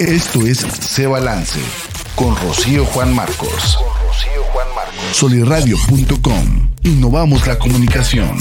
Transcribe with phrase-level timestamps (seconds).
[0.00, 1.58] Esto es Se Balance
[2.14, 3.80] con Rocío Juan Marcos.
[5.12, 6.68] Soliradio.com.
[6.84, 8.38] Innovamos la comunicación.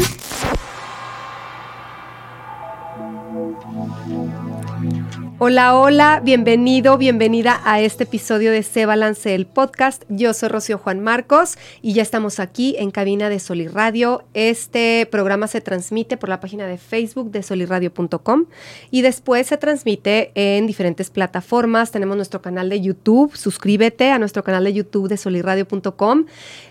[5.39, 10.03] Hola, hola, bienvenido, bienvenida a este episodio de Se Balance el podcast.
[10.09, 14.23] Yo soy Rocío Juan Marcos y ya estamos aquí en cabina de Soliradio.
[14.33, 18.45] Este programa se transmite por la página de Facebook de soliradio.com
[18.89, 21.91] y después se transmite en diferentes plataformas.
[21.91, 26.25] Tenemos nuestro canal de YouTube, suscríbete a nuestro canal de YouTube de soliradio.com.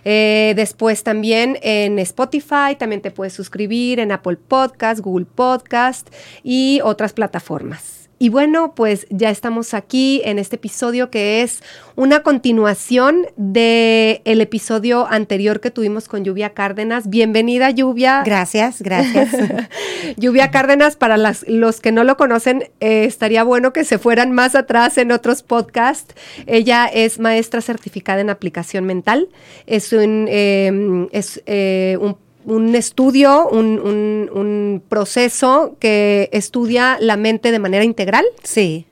[0.05, 6.80] Eh, después también en Spotify, también te puedes suscribir en Apple Podcast, Google Podcast y
[6.83, 8.05] otras plataformas.
[8.19, 11.62] Y bueno, pues ya estamos aquí en este episodio que es
[11.97, 17.10] una continuación del el episodio anterior que tuvimos con Lluvia Cárdenas.
[17.10, 18.23] Bienvenida, Lluvia.
[18.24, 19.37] Gracias, gracias.
[20.16, 24.33] Lluvia Cárdenas, para las, los que no lo conocen, eh, estaría bueno que se fueran
[24.33, 26.15] más atrás en otros podcasts.
[26.46, 29.29] Ella es maestra certificada en aplicación mental.
[29.66, 32.16] Es un, eh, es, eh, un
[32.47, 33.80] un estudio, un,
[34.33, 38.25] un, proceso que estudia la mente de manera integral.
[38.43, 38.87] Sí.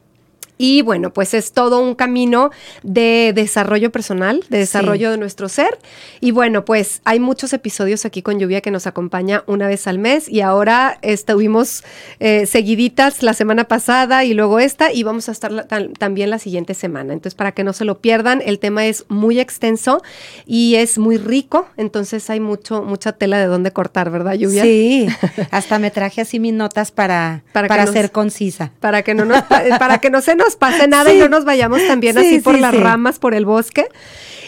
[0.56, 2.50] Y bueno, pues es todo un camino
[2.82, 5.78] de desarrollo personal, de desarrollo de nuestro ser.
[6.20, 9.98] Y bueno, pues hay muchos episodios aquí con Lluvia que nos acompaña una vez al
[9.98, 11.82] mes y ahora estuvimos
[12.20, 15.66] eh, seguiditas la semana pasada y luego esta y vamos a estar
[15.98, 17.12] también la siguiente semana.
[17.12, 20.02] Entonces, para que no se lo pierdan, el tema es muy extenso
[20.46, 24.62] y es muy rico, entonces hay mucho, mucha tela de dónde cortar, ¿verdad, Lluvia?
[24.62, 25.08] Sí,
[25.50, 28.72] hasta me traje así mis notas para, para, ser concisa.
[28.80, 31.44] Para que no nos, para que no se nos nos pase nada y no nos
[31.44, 33.86] vayamos también así por las ramas, por el bosque.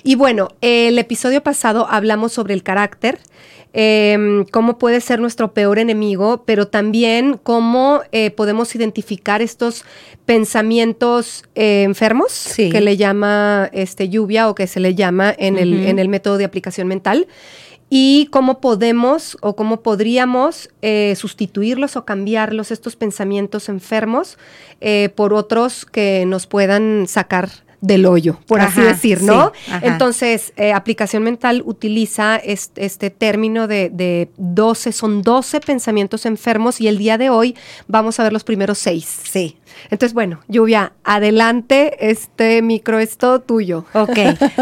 [0.02, 3.18] Y bueno, el episodio pasado hablamos sobre el carácter.
[3.78, 9.84] Em, cómo puede ser nuestro peor enemigo, pero también cómo eh, podemos identificar estos
[10.24, 15.86] pensamientos eh, enfermos, que le llama este, lluvia o que se le llama en, el,
[15.86, 17.26] en el método de aplicación mental
[17.88, 24.38] y cómo podemos o cómo podríamos eh, sustituirlos o cambiarlos, estos pensamientos enfermos,
[24.80, 27.50] eh, por otros que nos puedan sacar
[27.80, 29.52] del hoyo, por así decir, ¿no?
[29.82, 36.88] Entonces, eh, aplicación mental utiliza este, término de, de, 12, son 12 pensamientos enfermos y
[36.88, 37.54] el día de hoy
[37.86, 39.20] vamos a ver los primeros seis.
[39.24, 39.58] Sí.
[39.90, 43.84] Entonces, bueno, Lluvia, adelante, este micro es todo tuyo.
[43.92, 44.18] Ok,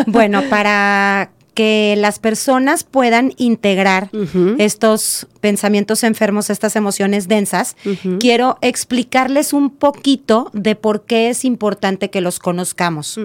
[0.06, 4.10] bueno, para que las personas puedan integrar
[4.58, 7.76] estos pensamientos enfermos, estas emociones densas,
[8.18, 13.18] quiero explicarles un poquito de por qué es importante que los conozcamos.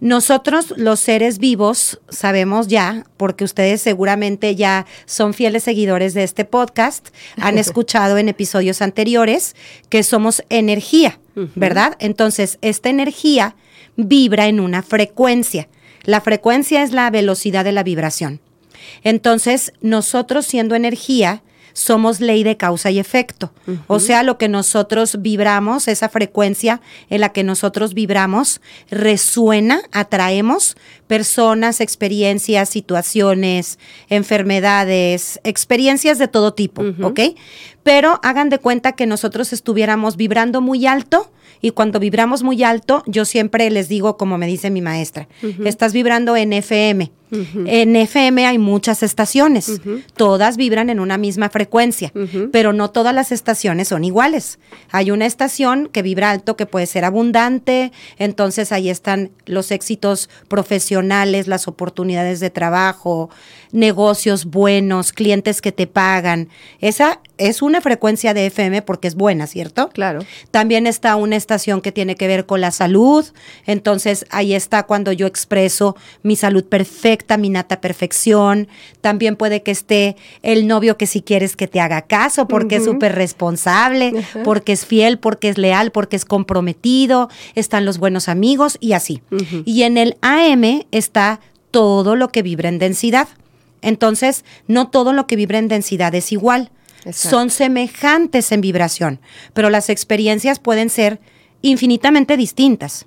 [0.00, 6.44] Nosotros, los seres vivos, sabemos ya, porque ustedes seguramente ya son fieles seguidores de este
[6.44, 9.56] podcast, han escuchado en episodios anteriores
[9.88, 11.18] que somos energía,
[11.56, 11.96] ¿verdad?
[11.98, 13.56] Entonces, esta energía
[13.96, 15.68] vibra en una frecuencia.
[16.08, 18.40] La frecuencia es la velocidad de la vibración.
[19.04, 21.42] Entonces, nosotros siendo energía,
[21.74, 23.52] somos ley de causa y efecto.
[23.88, 26.80] O sea, lo que nosotros vibramos, esa frecuencia
[27.10, 36.82] en la que nosotros vibramos, resuena, atraemos personas, experiencias, situaciones, enfermedades, experiencias de todo tipo,
[37.02, 37.20] ¿ok?
[37.82, 41.30] Pero hagan de cuenta que nosotros estuviéramos vibrando muy alto
[41.60, 45.28] y cuando vibramos muy alto, yo siempre les digo, como me dice mi maestra,
[45.64, 47.10] estás vibrando en FM.
[47.30, 49.82] En FM hay muchas estaciones,
[50.16, 52.12] todas vibran en una misma frecuencia,
[52.52, 54.58] pero no todas las estaciones son iguales.
[54.90, 60.30] Hay una estación que vibra alto que puede ser abundante, entonces ahí están los éxitos
[60.48, 63.28] profesionales, las oportunidades de trabajo,
[63.72, 66.48] negocios buenos, clientes que te pagan.
[66.80, 69.88] Esa es una frecuencia de FM porque es buena, ¿cierto?
[69.90, 70.20] Claro.
[70.50, 73.24] También está una estación que tiene que ver con la salud,
[73.66, 78.68] entonces ahí está cuando yo expreso mi salud perfecta, mi nata perfección.
[79.00, 82.84] También puede que esté el novio que si quieres que te haga caso porque es
[82.84, 84.12] súper responsable,
[84.44, 89.22] porque es fiel, porque es leal, porque es comprometido, están los buenos amigos y así.
[89.64, 91.40] Y en el AM está
[91.70, 93.28] todo lo que vibra en densidad.
[93.82, 96.70] Entonces, no todo lo que vibra en densidad es igual.
[97.12, 99.20] Son semejantes en vibración,
[99.54, 101.20] pero las experiencias pueden ser
[101.62, 103.06] infinitamente distintas.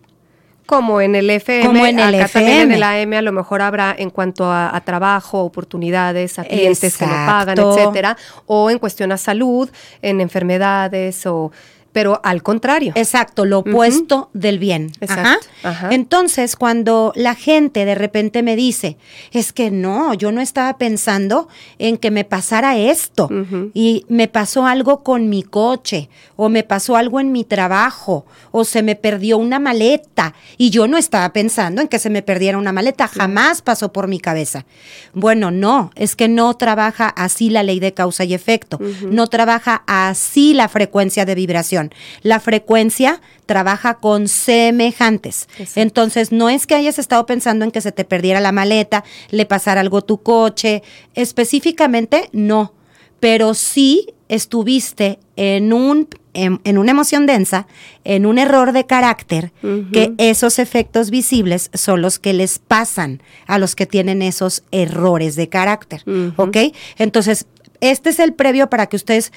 [0.66, 2.62] Como en el FM, como en el FM.
[2.62, 7.06] en el AM a lo mejor habrá en cuanto a, trabajo, oportunidades, a clientes que
[7.06, 9.70] lo pagan, etcétera, o en cuestión a salud,
[10.02, 11.52] en enfermedades o
[11.92, 12.94] pero al contrario.
[12.96, 14.92] Exacto, lo opuesto del bien.
[15.02, 15.48] Exacto.
[15.90, 18.98] Entonces, cuando la gente de repente me dice,
[19.32, 21.48] es que no, yo no estaba pensando
[21.80, 23.30] en que me pasara esto
[23.74, 28.64] y me pasó algo con mi coche o me pasó algo en mi trabajo o
[28.64, 32.58] se me perdió una maleta y yo no estaba pensando en que se me perdiera
[32.58, 34.66] una maleta, jamás pasó por mi cabeza.
[35.14, 39.84] Bueno, no, es que no trabaja así la ley de causa y efecto, no trabaja
[39.88, 41.81] así la frecuencia de vibración
[42.22, 45.48] la frecuencia trabaja con semejantes.
[45.76, 49.46] Entonces, no es que hayas estado pensando en que se te perdiera la maleta, le
[49.46, 50.84] pasara algo a tu coche,
[51.16, 52.74] específicamente no,
[53.20, 57.68] pero sí estuviste en un en, una emoción densa,
[58.04, 59.52] en un error de carácter,
[59.92, 65.36] que esos efectos visibles son los que les pasan a los que tienen esos errores
[65.36, 66.04] de carácter.
[66.38, 66.58] ¿Ok?
[66.98, 67.48] Entonces,
[67.82, 69.34] este es el previo para que ustedes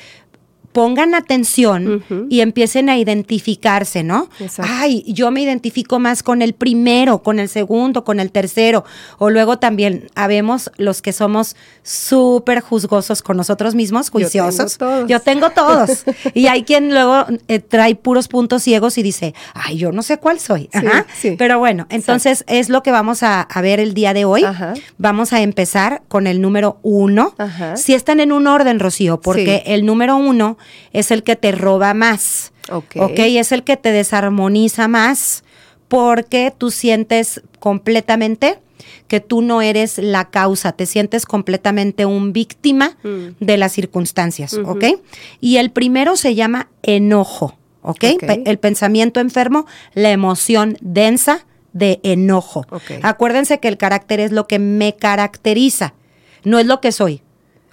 [0.75, 4.29] pongan atención y empiecen a identificarse, ¿no?
[4.59, 8.85] Ay, yo me identifico más con el primero, con el segundo, con el tercero.
[9.19, 11.55] O luego también habemos los que somos
[11.85, 14.77] súper juzgosos con nosotros mismos, juiciosos.
[15.07, 16.05] Yo tengo todos.
[16.35, 20.19] y hay quien luego eh, trae puros puntos ciegos y dice, ay, yo no sé
[20.19, 20.69] cuál soy.
[21.39, 24.45] Pero bueno, entonces es lo que vamos a, ver el día de hoy.
[24.99, 27.33] Vamos a empezar con el número uno.
[27.77, 30.59] Si están en un orden, Rocío, porque el número uno
[30.93, 32.53] es el que te roba más.
[32.71, 32.97] Ok.
[32.97, 35.45] Ok, es el que te desarmoniza más
[35.89, 38.59] porque tú sientes completamente
[39.09, 43.37] que tú no eres la causa, te sientes completamente un víctima mm.
[43.41, 44.85] de las circunstancias, ¿ok?
[45.41, 48.05] Y el primero se llama enojo, ¿ok?
[48.45, 52.67] El pensamiento enfermo, la emoción densa de enojo.
[53.03, 55.95] Acuérdense que el carácter es lo que me caracteriza,
[56.45, 57.23] no es lo que soy.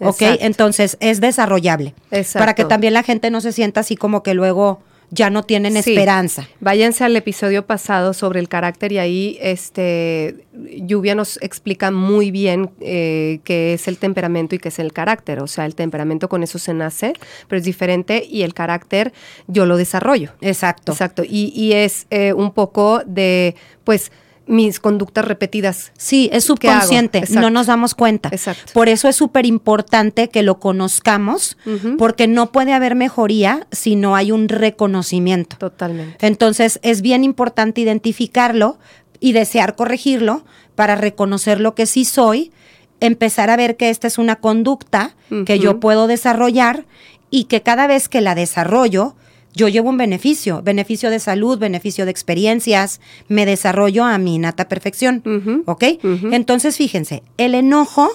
[0.02, 0.22] ¿Ok?
[0.40, 1.94] Entonces es desarrollable.
[2.34, 4.82] Para que también la gente no se sienta así como que luego
[5.12, 6.48] ya no tienen esperanza.
[6.62, 12.72] Váyanse al episodio pasado sobre el carácter y ahí este Lluvia nos explica muy bien
[12.80, 15.42] eh, qué es el temperamento y qué es el carácter.
[15.42, 17.14] O sea, el temperamento con eso se nace,
[17.50, 19.12] pero es diferente y el carácter
[19.48, 20.32] yo lo desarrollo.
[20.40, 20.94] Exacto.
[20.94, 21.24] Exacto.
[21.26, 24.14] Y, y es eh, un poco de, pues,
[24.52, 25.94] mis conductas repetidas.
[25.98, 28.28] Sí, es subconsciente, no nos damos cuenta.
[28.34, 28.74] Exacto.
[28.74, 31.58] Por eso es súper importante que lo conozcamos,
[31.98, 35.56] porque no puede haber mejoría si no hay un reconocimiento.
[35.58, 36.28] Totalmente.
[36.28, 38.78] Entonces, es bien importante identificarlo
[39.22, 40.44] y desear corregirlo
[40.76, 42.52] para reconocer lo que sí soy,
[43.00, 45.16] empezar a ver que esta es una conducta
[45.46, 46.86] que yo puedo desarrollar
[47.30, 49.16] y que cada vez que la desarrollo,
[49.54, 54.68] yo llevo un beneficio, beneficio de salud, beneficio de experiencias, me desarrollo a mi nata
[54.68, 55.24] perfección,
[55.66, 55.84] ¿ok?
[56.32, 58.10] Entonces, fíjense, el enojo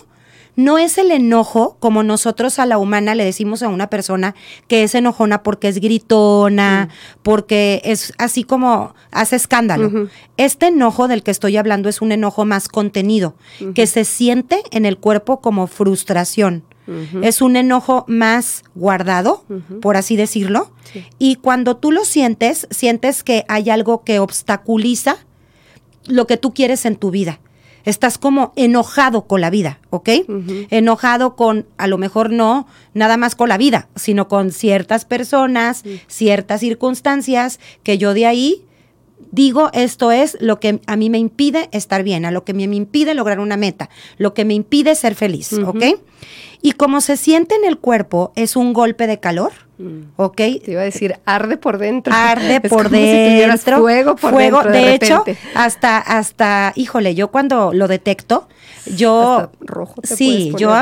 [0.56, 4.34] no es el enojo como nosotros a la humana le decimos a una persona
[4.68, 7.20] que es enojona porque es gritona, mm.
[7.22, 10.08] porque es así como hace escándalo.
[10.38, 13.36] Este enojo del que estoy hablando es un enojo más contenido,
[13.74, 16.64] que se siente en el cuerpo como frustración.
[17.22, 19.44] Es un enojo más guardado,
[19.80, 20.70] por así decirlo.
[21.18, 25.18] Y cuando tú lo sientes, sientes que hay algo que obstaculiza
[26.06, 27.40] lo que tú quieres en tu vida.
[27.84, 30.10] Estás como enojado con la vida, ¿ok?
[30.70, 35.84] Enojado con, a lo mejor no nada más con la vida, sino con ciertas personas,
[36.08, 38.65] ciertas circunstancias, que yo de ahí
[39.30, 42.64] digo, esto es lo que a mí me impide estar bien, a lo que me
[42.64, 45.84] impide lograr una meta, lo que me impide ser feliz, ¿ok?
[46.62, 50.00] Y como se siente en el cuerpo, es un golpe de calor, mm.
[50.16, 50.36] ¿ok?
[50.36, 52.12] Te iba a decir, arde por dentro.
[52.14, 53.78] Arde por dentro.
[53.78, 54.62] fuego por fuego.
[54.62, 54.72] dentro.
[54.72, 55.24] De, hecho,
[55.54, 58.48] hasta, hasta, híjole, yo cuando lo detecto,
[58.94, 60.72] yo rojo sí, yo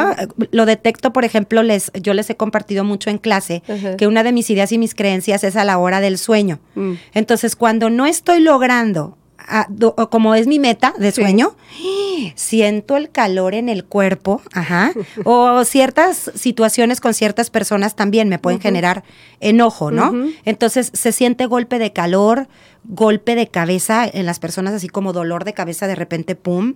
[0.50, 3.62] lo detecto, por ejemplo, les yo les he compartido mucho en clase
[3.96, 6.60] que una de mis ideas y mis creencias es a la hora del sueño.
[6.74, 6.92] Mm.
[7.14, 9.16] Entonces, cuando no estoy logrando
[10.10, 11.56] como es mi meta de sueño,
[12.34, 14.92] siento el calor en el cuerpo, ajá,
[15.24, 19.04] o ciertas situaciones con ciertas personas también me pueden generar
[19.40, 20.12] enojo, ¿no?
[20.44, 22.48] Entonces se siente golpe de calor,
[22.84, 26.74] golpe de cabeza en las personas, así como dolor de cabeza de repente, pum,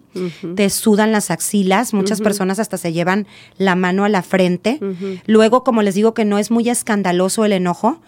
[0.54, 4.80] te sudan las axilas, muchas personas hasta se llevan la mano a la frente.
[5.26, 8.00] Luego, como les digo que no es muy escandaloso el enojo,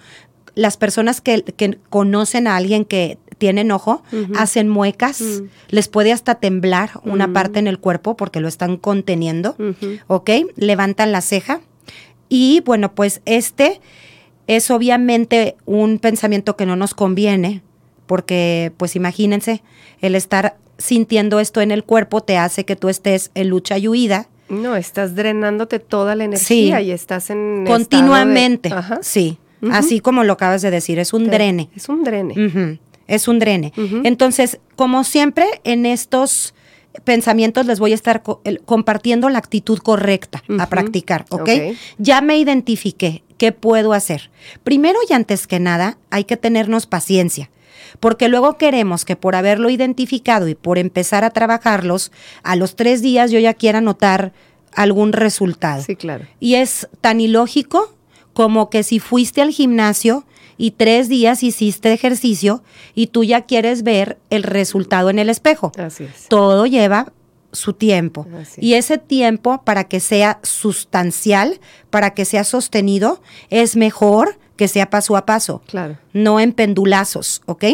[0.54, 1.44] las personas que,
[1.88, 4.04] conocen a alguien que tiene enojo
[4.36, 9.56] hacen muecas, les puede hasta temblar una parte en el cuerpo porque lo están conteniendo,
[10.06, 10.30] ¿ok?
[10.54, 11.60] Levantan la ceja
[12.28, 13.80] y bueno, pues este
[14.46, 17.62] es obviamente un pensamiento que no nos conviene
[18.06, 19.62] porque pues imagínense,
[20.00, 23.88] el estar sintiendo esto en el cuerpo te hace que tú estés en lucha y
[23.88, 24.28] huida.
[24.48, 28.70] No, estás drenándote toda la energía y estás en continuamente.
[29.02, 29.38] Sí.
[29.70, 31.70] así como lo acabas de decir, es un drene.
[31.76, 32.78] Es un drene.
[33.10, 33.72] Es un drene.
[34.04, 36.54] Entonces, como siempre, en estos
[37.04, 38.22] pensamientos les voy a estar
[38.64, 41.50] compartiendo la actitud correcta a practicar, ¿ok?
[41.98, 44.30] Ya me identifiqué, ¿qué puedo hacer?
[44.64, 47.50] Primero y antes que nada, hay que tenernos paciencia
[47.98, 52.12] porque luego queremos que por haberlo identificado y por empezar a trabajarlos,
[52.42, 54.32] a los tres días yo ya quiera notar
[54.74, 55.82] algún resultado.
[55.82, 56.26] Sí, claro.
[56.38, 57.92] Y es tan ilógico
[58.32, 60.24] como que si fuiste al gimnasio
[60.60, 62.62] y tres días hiciste ejercicio
[62.94, 65.72] y tú ya quieres ver el resultado en el espejo.
[65.78, 66.28] Así es.
[66.28, 67.14] Todo lleva
[67.50, 68.26] su tiempo.
[68.58, 74.90] Y ese tiempo, para que sea sustancial, para que sea sostenido, es mejor que sea
[74.90, 75.62] paso a paso.
[75.66, 75.96] Claro.
[76.12, 77.64] No en pendulazos, ¿ok?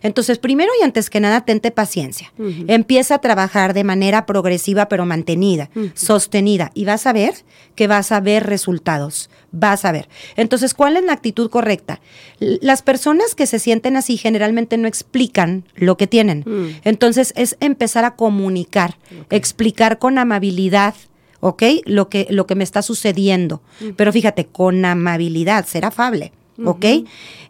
[0.00, 2.32] Entonces, primero y antes que nada, tente paciencia.
[2.68, 7.34] Empieza a trabajar de manera progresiva, pero mantenida, sostenida, y vas a ver
[7.74, 9.28] que vas a ver resultados.
[9.50, 10.08] Vas a ver.
[10.36, 12.00] Entonces, ¿cuál es la actitud correcta?
[12.38, 16.44] Las personas que se sienten así generalmente no explican lo que tienen.
[16.46, 16.80] Mm.
[16.84, 18.98] Entonces, es empezar a comunicar,
[19.30, 20.94] explicar con amabilidad
[21.40, 21.62] ¿ok?
[21.84, 23.62] Lo que, lo que me está sucediendo.
[23.96, 26.32] Pero fíjate, con amabilidad, ser afable,
[26.64, 26.84] ¿ok?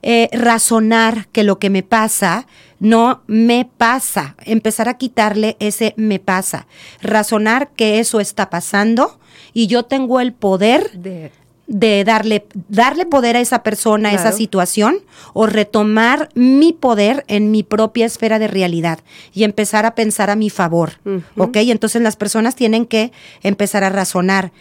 [0.02, 2.46] Eh, razonar que lo que me pasa
[2.78, 4.36] no me pasa.
[4.44, 6.66] Empezar a quitarle ese me pasa.
[7.00, 9.18] Razonar que eso está pasando
[9.52, 11.32] y yo tengo el poder de
[11.66, 14.98] de darle, darle poder a esa persona, a esa situación,
[15.32, 19.00] o retomar mi poder en mi propia esfera de realidad
[19.32, 20.92] y empezar a pensar a mi favor.
[21.36, 21.56] ¿Ok?
[21.56, 24.52] Entonces las personas tienen que empezar a razonar,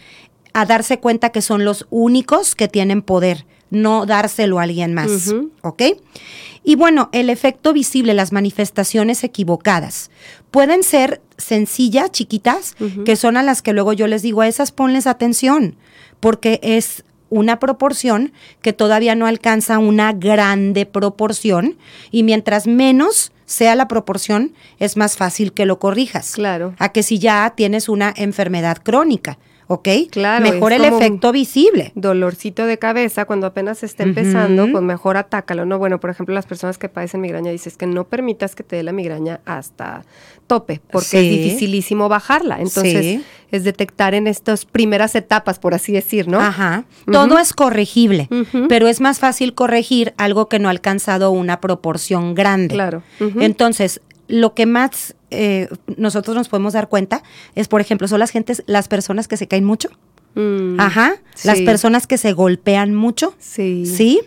[0.52, 5.32] a darse cuenta que son los únicos que tienen poder, no dárselo a alguien más.
[5.62, 5.82] ¿Ok?
[6.64, 10.10] Y bueno, el efecto visible, las manifestaciones equivocadas,
[10.50, 14.72] pueden ser sencillas, chiquitas, que son a las que luego yo les digo, a esas
[14.72, 15.76] ponles atención
[16.20, 18.32] porque es una proporción
[18.62, 21.76] que todavía no alcanza una grande proporción
[22.10, 26.32] y mientras menos sea la proporción, es más fácil que lo corrijas.
[26.32, 26.74] Claro.
[26.78, 29.38] A que si ya tienes una enfermedad crónica.
[29.68, 29.88] ¿Ok?
[30.10, 30.44] Claro.
[30.44, 31.92] Mejor el efecto visible.
[31.94, 35.78] Dolorcito de cabeza cuando apenas está empezando, pues mejor atácalo, ¿no?
[35.78, 38.82] Bueno, por ejemplo, las personas que padecen migraña dices que no permitas que te dé
[38.82, 40.04] la migraña hasta
[40.46, 42.58] tope, porque es dificilísimo bajarla.
[42.60, 43.20] Entonces,
[43.50, 46.40] es detectar en estas primeras etapas, por así decir, ¿no?
[46.40, 46.84] Ajá.
[47.10, 48.28] Todo es corregible,
[48.68, 52.74] pero es más fácil corregir algo que no ha alcanzado una proporción grande.
[52.74, 53.02] Claro.
[53.20, 57.22] Entonces, lo que más eh, nosotros nos podemos dar cuenta
[57.54, 59.90] es, por ejemplo, son las gentes, las personas que se caen mucho.
[60.34, 61.16] Mm, Ajá.
[61.44, 63.34] Las personas que se golpean mucho.
[63.38, 63.86] Sí.
[63.86, 64.20] Sí.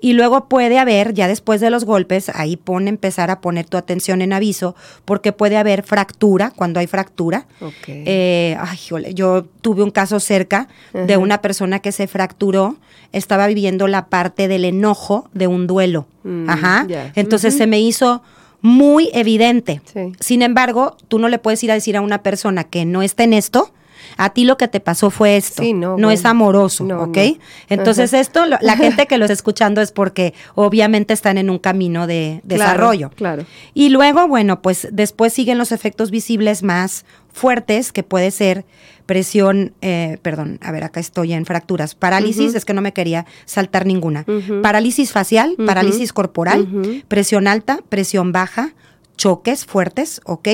[0.00, 3.78] Y luego puede haber, ya después de los golpes, ahí pone empezar a poner tu
[3.78, 4.74] atención en aviso,
[5.06, 7.46] porque puede haber fractura, cuando hay fractura.
[7.86, 12.76] Eh, ay, yo tuve un caso cerca de una persona que se fracturó,
[13.12, 16.06] estaba viviendo la parte del enojo de un duelo.
[16.24, 16.86] Mm, Ajá.
[17.14, 18.22] Entonces se me hizo
[18.64, 19.82] muy evidente.
[20.20, 23.22] Sin embargo, tú no le puedes ir a decir a una persona que no está
[23.22, 23.70] en esto,
[24.16, 27.18] a ti lo que te pasó fue esto, no, es amoroso, ¿ok?
[27.68, 32.06] Entonces esto, la gente que lo está escuchando es porque obviamente están en un camino
[32.06, 33.10] de desarrollo.
[33.10, 33.44] Claro.
[33.74, 38.64] Y luego, bueno, pues después siguen los efectos visibles más fuertes, que puede ser
[39.06, 43.26] presión, eh, perdón, a ver, acá estoy en fracturas, parálisis, es que no me quería
[43.44, 44.24] saltar ninguna,
[44.62, 48.74] parálisis facial, parálisis corporal, presión alta, presión baja,
[49.16, 50.48] choques fuertes, ¿ok?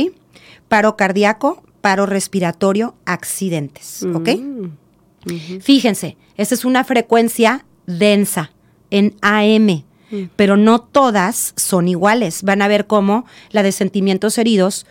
[0.68, 4.28] Paro cardíaco, paro respiratorio, accidentes, ¿ok?
[4.38, 8.52] Mm, Fíjense, esta es una frecuencia densa
[8.90, 10.30] en AM, mm.
[10.36, 12.42] pero no todas son iguales.
[12.42, 14.86] Van a ver cómo la de sentimientos heridos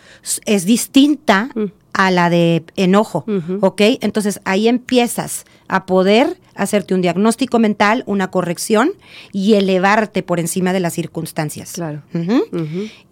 [0.46, 3.24] es distinta mm a la de enojo,
[3.60, 3.82] ¿ok?
[4.00, 8.92] Entonces ahí empiezas a poder hacerte un diagnóstico mental, una corrección
[9.32, 11.72] y elevarte por encima de las circunstancias.
[11.72, 12.02] Claro.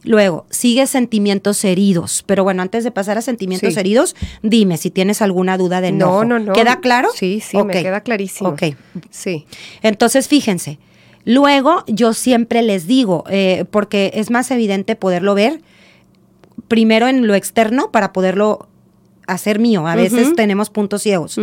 [0.04, 2.22] Luego, sigue sentimientos heridos.
[2.26, 6.24] Pero bueno, antes de pasar a sentimientos heridos, dime si tienes alguna duda de enojo.
[6.24, 6.52] No, no, no.
[6.52, 7.08] ¿Queda claro?
[7.14, 8.50] Sí, sí, me queda clarísimo.
[8.50, 8.62] Ok.
[9.10, 9.46] Sí.
[9.82, 10.78] Entonces, fíjense.
[11.24, 15.60] Luego, yo siempre les digo, eh, porque es más evidente poderlo ver,
[16.68, 18.68] primero en lo externo para poderlo
[19.26, 19.86] hacer mío.
[19.86, 21.38] A veces tenemos puntos ciegos.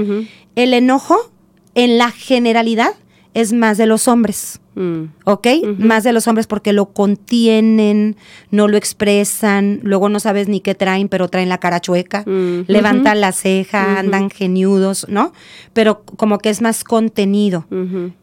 [0.56, 1.32] El enojo,
[1.76, 2.94] en la generalidad,
[3.34, 4.60] es más de los hombres.
[4.76, 5.04] Mm.
[5.24, 5.48] ¿Ok?
[5.78, 8.18] Más de los hombres porque lo contienen,
[8.52, 12.66] no lo expresan, luego no sabes ni qué traen, pero traen la cara chueca, mm.
[12.68, 15.32] levantan la ceja, andan geniudos, ¿no?
[15.74, 17.66] Pero como que es más contenido.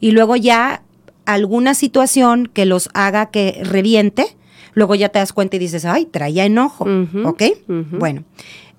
[0.01, 0.83] Y luego ya
[1.25, 4.27] alguna situación que los haga que reviente,
[4.75, 6.87] luego ya te das cuenta y dices, ay, traía enojo,
[7.25, 7.43] ¿ok?
[7.93, 8.25] Bueno,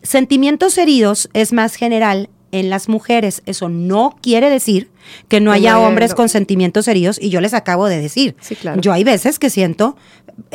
[0.04, 3.42] sentimientos heridos es más general en las mujeres.
[3.46, 4.90] Eso no quiere decir
[5.28, 8.36] que no haya hombres con sentimientos heridos y yo les acabo de decir.
[8.80, 9.98] Yo hay veces que siento,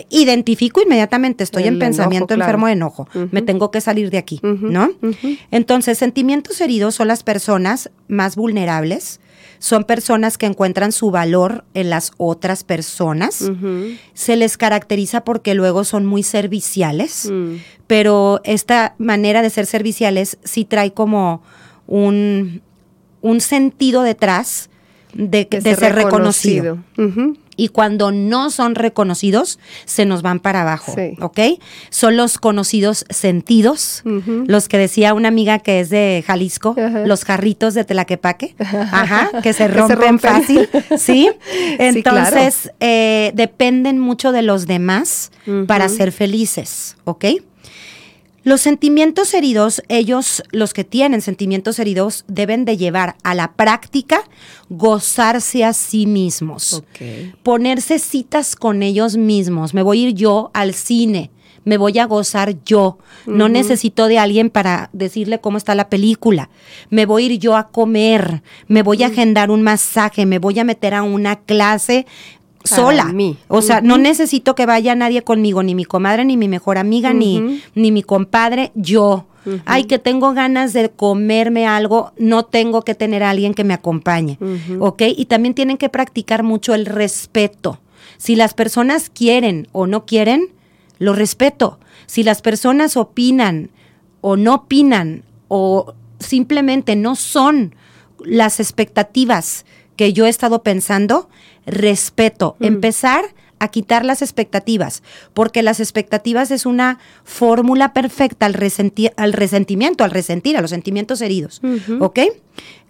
[0.09, 4.91] identifico inmediatamente, estoy en pensamiento enfermo de enojo, me tengo que salir de aquí, ¿no?
[5.51, 9.21] Entonces, sentimientos heridos son las personas más vulnerables,
[9.59, 13.51] son personas que encuentran su valor en las otras personas.
[14.15, 17.57] Se les caracteriza porque luego son muy serviciales, mm.
[17.89, 21.43] pero esta manera de ser serviciales sí trae como
[21.89, 22.63] un,
[23.21, 24.71] un sentido detrás
[25.15, 26.79] de, de ser reconocido.
[27.61, 31.41] Y cuando no son reconocidos, se nos van para abajo, ¿ok?
[31.91, 37.75] Son los conocidos sentidos, los que decía una amiga que es de Jalisco, los jarritos
[37.75, 41.31] de Telaquepaque, ajá, que se rompen, fácil, ¿sí?
[41.81, 45.33] Entonces, eh, dependen mucho de los demás
[45.67, 47.25] para ser felices, ¿ok?
[48.49, 54.23] Los sentimientos heridos, ellos, los que tienen sentimientos heridos, deben de llevar a la práctica
[54.71, 56.83] gozarse a sí mismos.
[57.43, 59.75] Ponerse citas con ellos mismos.
[59.75, 61.31] Me voy a ir yo al cine.
[61.65, 62.97] Me voy a gozar yo.
[63.27, 66.49] No necesito de alguien para decirle cómo está la película.
[66.89, 68.43] Me voy a ir yo a comer.
[68.67, 70.25] Me voy a agendar un masaje.
[70.25, 72.07] Me voy a meter a una clase
[72.65, 73.15] sola.
[73.49, 77.13] O sea, no necesito que vaya nadie conmigo, ni mi comadre, ni mi mejor amiga,
[77.13, 79.27] ni, ni mi compadre, yo.
[79.65, 83.75] Ay, que tengo ganas de comerme algo, no tengo que tener a alguien que me
[83.75, 84.39] acompañe.
[84.79, 85.03] ¿Ok?
[85.17, 87.81] Y también tienen que practicar mucho el respeto.
[88.19, 90.49] Si las personas quieren o no quieren,
[90.99, 91.79] lo respeto.
[92.07, 93.71] Si las personas opinan
[94.21, 97.75] o no opinan o simplemente no son
[98.25, 99.65] las expectativas
[99.97, 101.29] que yo he estado pensando,
[101.71, 102.65] respeto, mm.
[102.65, 103.25] empezar
[103.59, 105.03] a quitar las expectativas,
[105.35, 108.57] porque las expectativas es una fórmula perfecta al,
[109.17, 111.61] al resentimiento, al resentir, a los sentimientos heridos.
[112.01, 112.21] ¿Ok?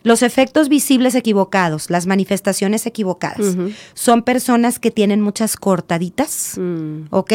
[0.03, 3.57] Los efectos visibles equivocados, las manifestaciones equivocadas,
[3.95, 7.07] son personas que tienen muchas cortaditas, mm.
[7.11, 7.33] ¿ok?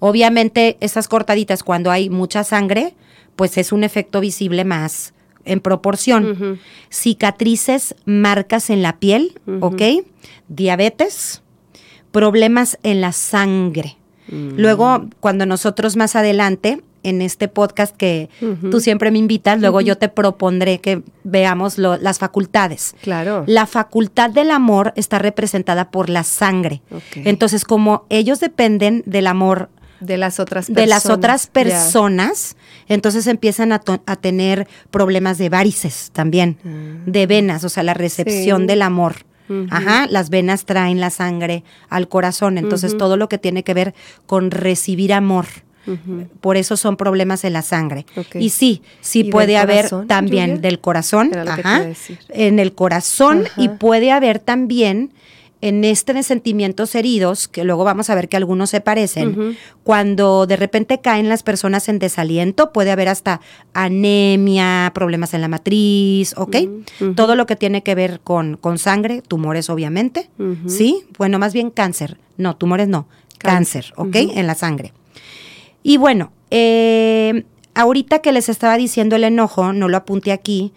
[0.00, 2.94] Obviamente esas cortaditas cuando hay mucha sangre,
[3.36, 6.58] pues es un efecto visible más en proporción.
[6.90, 9.82] Cicatrices, marcas en la piel, ¿ok?
[10.48, 11.42] Diabetes,
[12.10, 13.96] problemas en la sangre.
[14.28, 14.58] Mm.
[14.58, 18.28] Luego, cuando nosotros más adelante, en este podcast que
[18.70, 22.94] tú siempre me invitas, luego yo te propondré que veamos las facultades.
[23.02, 23.44] Claro.
[23.46, 26.82] La facultad del amor está representada por la sangre.
[27.14, 30.82] Entonces, como ellos dependen del amor de las otras personas.
[30.82, 32.56] De las otras personas.
[32.88, 37.02] Entonces empiezan a, tener problemas de varices también, ah.
[37.06, 39.16] de venas, o sea, la recepción del amor.
[39.70, 43.94] Ajá, las venas traen la sangre al corazón, entonces todo lo que tiene que ver
[44.26, 45.46] con recibir amor.
[46.42, 48.04] Por eso son problemas en la sangre.
[48.34, 51.86] Y sí, sí puede haber también del corazón, ajá,
[52.28, 55.12] en el corazón y puede haber también
[55.60, 60.56] en este sentimientos heridos, que luego vamos a ver que algunos se parecen, cuando de
[60.56, 63.40] repente caen las personas en desaliento, puede haber hasta
[63.72, 66.56] anemia, problemas en la matriz, ¿ok?
[67.14, 70.30] Todo lo que tiene que ver con, con sangre, tumores obviamente,
[70.66, 71.04] ¿sí?
[71.18, 73.06] Bueno, más bien cáncer, no, tumores no,
[73.38, 74.16] cáncer, ¿ok?
[74.16, 74.92] En la sangre.
[75.82, 77.44] Y bueno, eh,
[77.74, 80.72] ahorita que les estaba diciendo el enojo, no lo apunté aquí,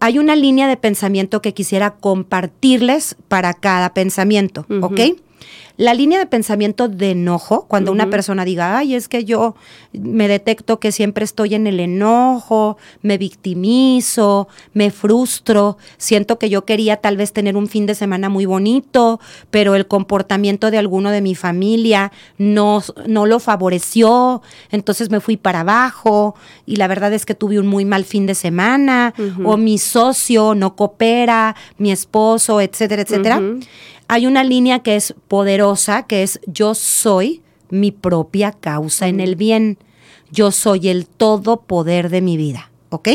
[0.00, 5.00] hay una línea de pensamiento que quisiera compartirles para cada pensamiento, ¿ok?
[5.80, 9.54] La línea de pensamiento de enojo, cuando una persona diga, ay, es que yo
[9.94, 16.66] me detecto que siempre estoy en el enojo, me victimizo, me frustro, siento que yo
[16.66, 21.10] quería tal vez tener un fin de semana muy bonito, pero el comportamiento de alguno
[21.12, 26.34] de mi familia no, no lo favoreció, entonces me fui para abajo
[26.66, 29.14] y la verdad es que tuve un muy mal fin de semana,
[29.44, 33.40] o mi socio no coopera, mi esposo, etcétera, etcétera
[34.10, 39.36] hay una línea que es poderosa, que es yo soy mi propia causa en el
[39.36, 39.78] bien.
[40.32, 42.72] Yo soy el todo poder de mi vida.
[42.88, 43.08] ¿Ok?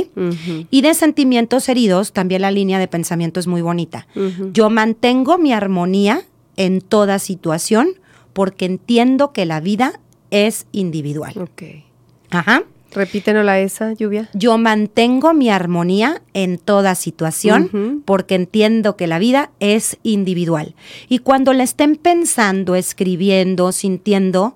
[0.71, 4.08] Y de sentimientos heridos, también la línea de pensamiento es muy bonita.
[4.53, 6.21] Yo mantengo mi armonía
[6.55, 7.89] en toda situación
[8.31, 9.99] porque entiendo que la vida
[10.31, 11.34] es individual.
[11.38, 11.63] Ok.
[12.29, 12.63] Ajá.
[12.95, 14.29] Repítenosla esa, lluvia.
[14.34, 20.75] Yo mantengo mi armonía en toda situación porque entiendo que la vida es individual.
[21.10, 24.55] Y cuando la estén pensando, escribiendo, sintiendo,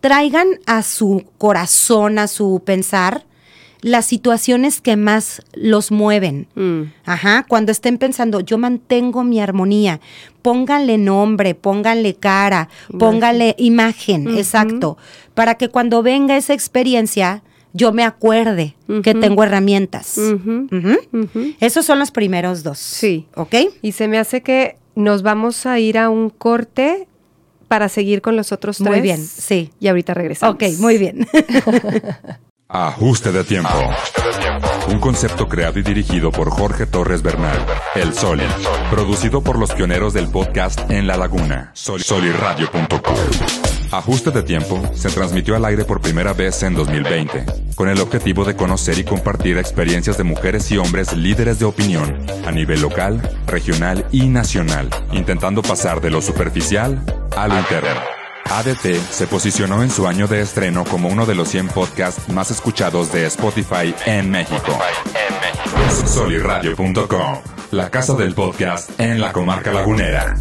[0.00, 3.24] traigan a su corazón, a su pensar,
[3.82, 6.48] las situaciones que más los mueven.
[6.54, 6.82] Mm.
[7.04, 10.00] Ajá, cuando estén pensando, yo mantengo mi armonía,
[10.42, 12.68] pónganle nombre, pónganle cara,
[12.98, 14.96] pónganle imagen, exacto,
[15.34, 17.42] para que cuando venga esa experiencia
[17.76, 20.18] yo me acuerde que tengo herramientas.
[21.60, 22.78] Esos son los primeros dos.
[22.78, 23.26] Sí.
[23.34, 23.54] ¿Ok?
[23.82, 27.06] Y se me hace que nos vamos a ir a un corte
[27.68, 28.88] para seguir con los otros tres.
[28.88, 29.70] Muy bien, sí.
[29.80, 30.54] Y ahorita regresamos.
[30.54, 31.26] Ok, muy bien.
[32.68, 33.70] Ajuste de tiempo.
[34.88, 37.58] Un concepto creado y dirigido por Jorge Torres Bernal.
[37.94, 38.44] El Soli.
[38.90, 41.70] Producido por los pioneros del podcast En la Laguna.
[41.74, 43.65] Soliradio.com.
[43.92, 48.44] Ajuste de tiempo se transmitió al aire por primera vez en 2020, con el objetivo
[48.44, 53.20] de conocer y compartir experiencias de mujeres y hombres líderes de opinión a nivel local,
[53.46, 57.02] regional y nacional, intentando pasar de lo superficial
[57.36, 58.16] a lo interno.
[58.50, 62.50] ADT se posicionó en su año de estreno como uno de los 100 podcasts más
[62.50, 64.78] escuchados de Spotify en México.
[66.06, 67.38] Soliradio.com,
[67.72, 70.36] la casa del podcast en la comarca lagunera.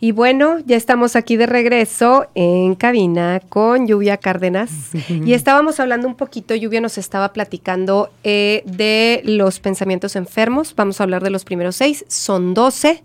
[0.00, 4.70] Y bueno, ya estamos aquí de regreso en cabina con Lluvia Cárdenas.
[5.08, 10.74] y estábamos hablando un poquito, Lluvia nos estaba platicando eh, de los pensamientos enfermos.
[10.74, 13.04] Vamos a hablar de los primeros seis, son doce.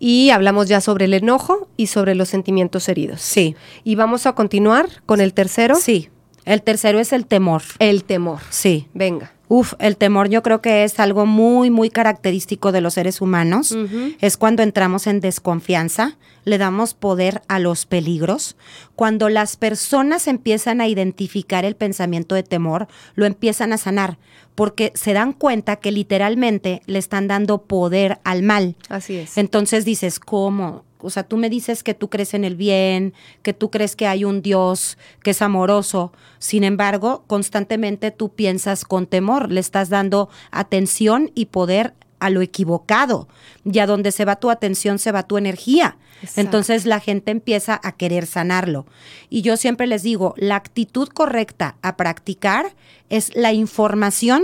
[0.00, 3.20] Y hablamos ya sobre el enojo y sobre los sentimientos heridos.
[3.20, 3.54] Sí.
[3.84, 5.76] Y vamos a continuar con el tercero.
[5.76, 6.10] Sí.
[6.44, 7.62] El tercero es el temor.
[7.78, 8.40] El temor.
[8.50, 8.88] Sí.
[8.92, 9.33] Venga.
[9.48, 13.76] Uf, el temor yo creo que es algo muy, muy característico de los seres humanos.
[14.20, 18.56] Es cuando entramos en desconfianza, le damos poder a los peligros.
[18.96, 24.18] Cuando las personas empiezan a identificar el pensamiento de temor, lo empiezan a sanar,
[24.54, 28.76] porque se dan cuenta que literalmente le están dando poder al mal.
[28.88, 29.36] Así es.
[29.36, 30.84] Entonces dices, ¿cómo?
[31.04, 33.12] O sea, tú me dices que tú crees en el bien,
[33.42, 36.12] que tú crees que hay un Dios que es amoroso.
[36.38, 41.92] Sin embargo, constantemente tú piensas con temor, le estás dando atención y poder
[42.24, 43.28] a lo equivocado.
[43.64, 45.98] Y a donde se va tu atención, se va tu energía.
[46.36, 48.86] Entonces la gente empieza a querer sanarlo.
[49.28, 52.74] Y yo siempre les digo, la actitud correcta a practicar
[53.10, 54.42] es la información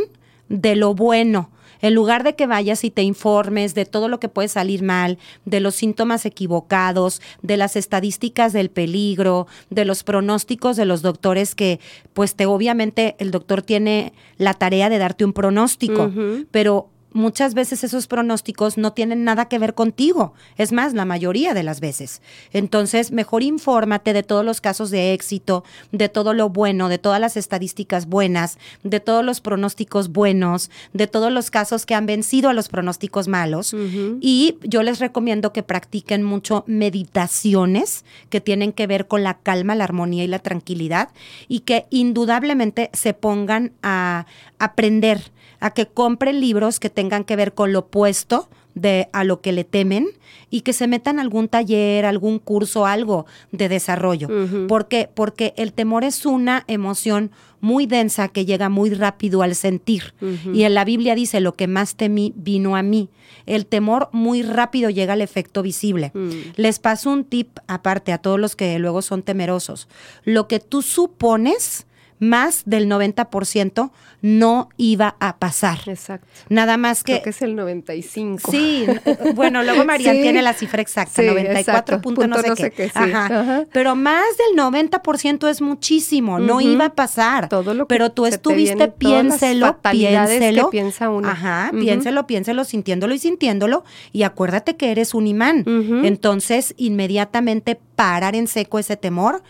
[0.49, 1.51] de lo bueno
[1.83, 5.19] en lugar de que vayas y te informes de todo lo que puede salir mal,
[5.45, 11.55] de los síntomas equivocados, de las estadísticas del peligro, de los pronósticos de los doctores
[11.55, 11.81] que,
[12.13, 16.11] pues te obviamente el doctor tiene la tarea de darte un pronóstico,
[16.51, 20.35] pero muchas veces esos pronósticos no tienen nada que ver contigo.
[20.57, 22.23] Es más, la mayoría de las veces.
[22.53, 27.21] Entonces, mejor infórmate de todos los casos de éxito, de todo lo bueno, de todas
[27.21, 32.49] las estadísticas buenas, de todos los pronósticos buenos, de todos los casos que han vencido
[32.49, 33.75] a los pronósticos malos.
[34.21, 39.75] Y yo les recomiendo que practiquen mucho meditaciones que tienen que ver con la calma,
[39.75, 41.11] la armonía y la tranquilidad
[41.49, 44.27] y que indudablemente se pongan a
[44.59, 49.41] aprender a que compren libros que tengan que ver con lo opuesto de a lo
[49.41, 50.09] que le temen
[50.49, 54.29] y que se metan algún taller, algún curso, algo de desarrollo.
[54.67, 55.09] ¿Por qué?
[55.13, 60.15] Porque el temor es una emoción muy densa que llega muy rápido al sentir.
[60.53, 63.09] Y en la Biblia dice, lo que más temí vino a mí.
[63.47, 66.11] El temor muy rápido llega al efecto visible.
[66.15, 66.31] Mm.
[66.57, 69.89] Les paso un tip aparte a todos los que luego son temerosos.
[70.25, 71.87] Lo que tú supones
[72.21, 73.91] más del 90%
[74.23, 75.79] no iba a pasar.
[75.87, 76.27] Exacto.
[76.51, 77.13] Nada más que...
[77.15, 78.51] Creo que es el 95.
[78.51, 78.87] Sí,
[79.35, 82.91] bueno, luego María tiene la cifra exacta, 94 punto no, sé, qué.
[82.95, 83.65] Ajá.
[83.73, 87.49] Pero más del 90% es muchísimo, no iba a pasar.
[87.49, 90.67] Todo lo que Pero tú estuviste, piénselo, piénselo.
[90.67, 91.29] Que piensa uno.
[91.29, 93.85] Ajá, piénselo, piénselo, sintiéndolo y sintiéndolo.
[94.13, 95.65] Y acuérdate que eres un imán.
[96.05, 99.43] Entonces, inmediatamente parar en seco ese temor,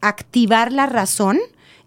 [0.00, 1.38] activar la razón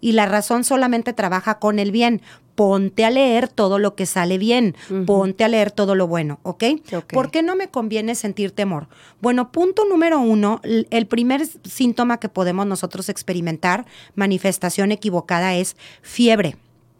[0.02, 2.20] y la razón solamente trabaja con el bien.
[2.54, 6.64] Ponte a leer todo lo que sale bien, ponte a leer todo lo bueno, ¿ok?
[7.10, 8.88] ¿Por qué no me conviene sentir temor?
[9.22, 13.86] Bueno, punto número uno, el primer síntoma que podemos nosotros experimentar,
[14.16, 16.56] manifestación equivocada, es fiebre.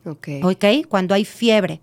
[0.06, 0.28] Ok.
[0.42, 0.64] ¿Ok?
[0.88, 1.82] Cuando hay fiebre.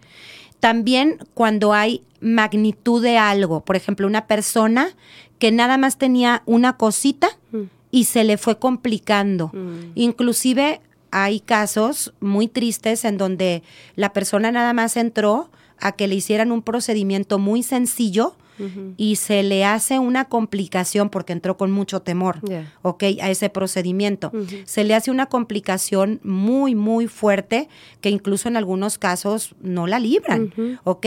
[0.59, 4.95] También cuando hay magnitud de algo, por ejemplo, una persona
[5.37, 7.61] que nada más tenía una cosita mm.
[7.91, 9.51] y se le fue complicando.
[9.53, 9.91] Mm.
[9.93, 13.63] Inclusive hay casos muy tristes en donde
[13.95, 18.35] la persona nada más entró a que le hicieran un procedimiento muy sencillo
[18.97, 22.41] y se le hace una complicación porque entró con mucho temor,
[22.81, 23.03] ¿ok?
[23.21, 24.33] A ese procedimiento.
[24.65, 27.69] Se le hace una complicación muy, muy fuerte
[28.01, 31.05] que incluso en algunos casos no la libran, ¿ok?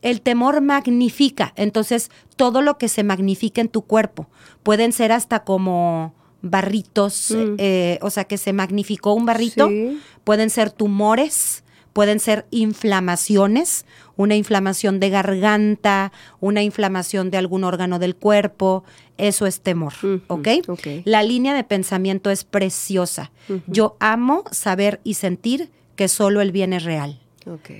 [0.00, 4.28] El temor magnifica, entonces todo lo que se magnifica en tu cuerpo
[4.62, 7.54] pueden ser hasta como barritos, mm.
[7.58, 9.70] eh, o sea, que se magnificó un barrito,
[10.24, 13.84] pueden ser tumores, pueden ser inflamaciones,
[14.16, 18.84] una inflamación de garganta, una inflamación de algún órgano del cuerpo,
[19.18, 19.92] eso es temor,
[20.28, 20.48] ¿ok?
[21.04, 23.30] La línea de pensamiento es preciosa.
[23.66, 27.19] Yo amo saber y sentir que solo el bien es real.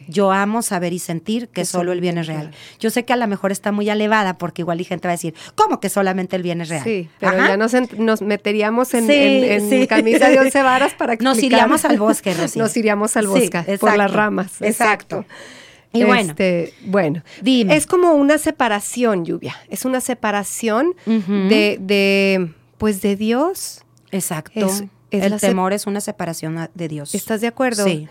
[0.08, 2.50] Yo amo saber y sentir que, solo el bien es real.
[2.78, 5.16] Yo sé que a lo mejor está muy elevada porque igual hay gente va a
[5.16, 6.84] decir, ¿cómo que solamente el bien es real?
[6.84, 11.98] Sí, pero ya nos, meteríamos en, camisa de once varas para que Nos iríamos al
[11.98, 14.60] bosque, Nos iríamos al bosque por las ramas.
[14.62, 15.24] Exacto.
[15.92, 17.74] Y bueno, este, bueno, dime.
[17.74, 19.56] es como una separación, lluvia.
[19.68, 23.82] Es una separación de, de, pues, de Dios.
[24.12, 24.68] Exacto.
[25.10, 27.14] el temor es una separación de Dios.
[27.14, 27.84] ¿Estás de acuerdo?
[27.84, 28.08] Sí.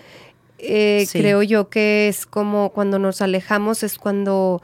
[0.62, 4.62] Eh, creo yo que es como cuando nos alejamos, es cuando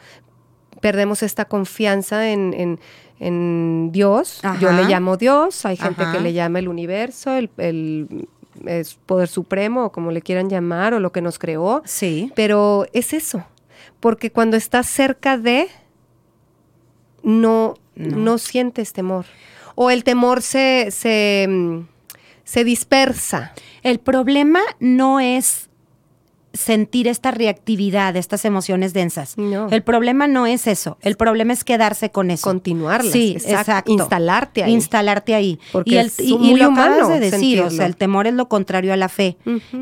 [0.81, 2.79] perdemos esta confianza en,
[3.19, 4.41] en, Dios.
[4.59, 9.85] Yo le llamo Dios, hay gente que le llama el universo, el, el poder supremo,
[9.85, 11.81] o como le quieran llamar, o lo que nos creó.
[11.85, 12.31] Sí.
[12.35, 13.45] Pero es eso.
[13.99, 15.69] Porque cuando estás cerca de,
[17.23, 18.37] no, no.
[18.37, 19.25] sientes temor.
[19.75, 21.87] O el temor se, se, mm,
[22.43, 23.53] se dispersa.
[23.81, 25.69] El problema no es
[26.55, 29.37] sentir esta reactividad, estas emociones densas.
[29.37, 29.69] No.
[29.69, 32.43] El problema no es eso, el problema es quedarse con eso.
[32.43, 33.11] Continuarlas.
[33.11, 33.91] Sí, exacto.
[33.91, 34.71] Instalarte ahí.
[34.71, 35.59] Instalarte ahí.
[35.71, 38.47] Porque y, el, es y, lo acabas de decir, o sea, el temor es lo
[38.47, 39.37] contrario a la fe.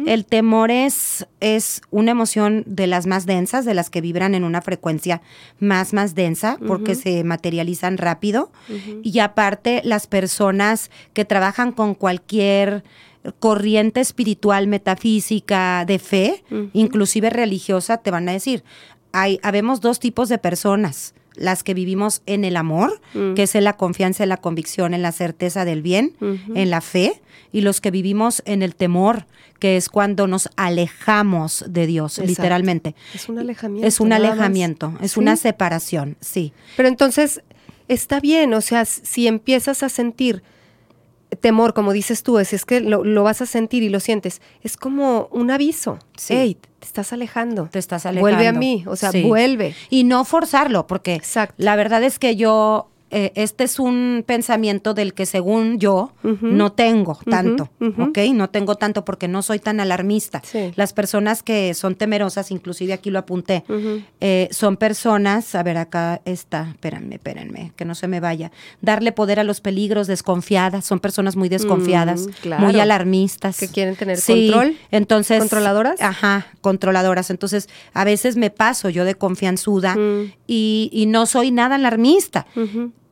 [0.06, 4.44] El temor es, es una emoción de las más densas, de las que vibran en
[4.44, 5.22] una frecuencia
[5.60, 8.52] más, más densa, porque se materializan rápido.
[9.04, 12.84] Y aparte, las personas que trabajan con cualquier
[13.40, 18.64] corriente espiritual, metafísica, de fe, inclusive religiosa, te van a decir,
[19.12, 23.02] hay, habemos dos tipos de personas las que vivimos en el amor,
[23.36, 26.82] que es en la confianza, en la convicción, en la certeza del bien, en la
[26.82, 29.26] fe, y los que vivimos en el temor,
[29.60, 32.96] que es cuando nos alejamos de Dios, literalmente.
[33.14, 33.88] Es un alejamiento.
[33.88, 36.54] Es un alejamiento, es una separación, sí.
[36.76, 37.42] Pero entonces,
[37.88, 40.44] está bien, o sea, si empiezas a sentir
[41.36, 44.42] temor, como dices tú, es, es que lo, vas a sentir y lo sientes.
[44.62, 46.00] Es como un aviso.
[46.18, 46.58] Sí.
[46.80, 47.70] te estás alejando.
[47.72, 48.22] Te estás alejando.
[48.30, 49.76] Vuelve a mí, o sea, vuelve.
[49.90, 51.22] Y no forzarlo, porque
[51.58, 56.72] la verdad es que yo eh, este es un pensamiento del que según yo no
[56.72, 58.18] tengo tanto, ¿ok?
[58.34, 60.42] No tengo tanto porque no soy tan alarmista.
[60.76, 63.64] Las personas que son temerosas, inclusive aquí lo apunté,
[64.20, 69.12] eh, son personas, a ver, acá está, espérenme, espérenme, que no se me vaya, darle
[69.12, 73.60] poder a los peligros, desconfiadas, son personas muy desconfiadas, mm, muy alarmistas.
[73.60, 74.76] Que quieren tener control.
[74.90, 76.02] Entonces, ¿Controladoras?
[76.02, 77.30] Ajá, controladoras.
[77.30, 80.34] Entonces, a veces me paso yo de confianzuda mm.
[80.48, 82.48] y, y, no soy nada alarmista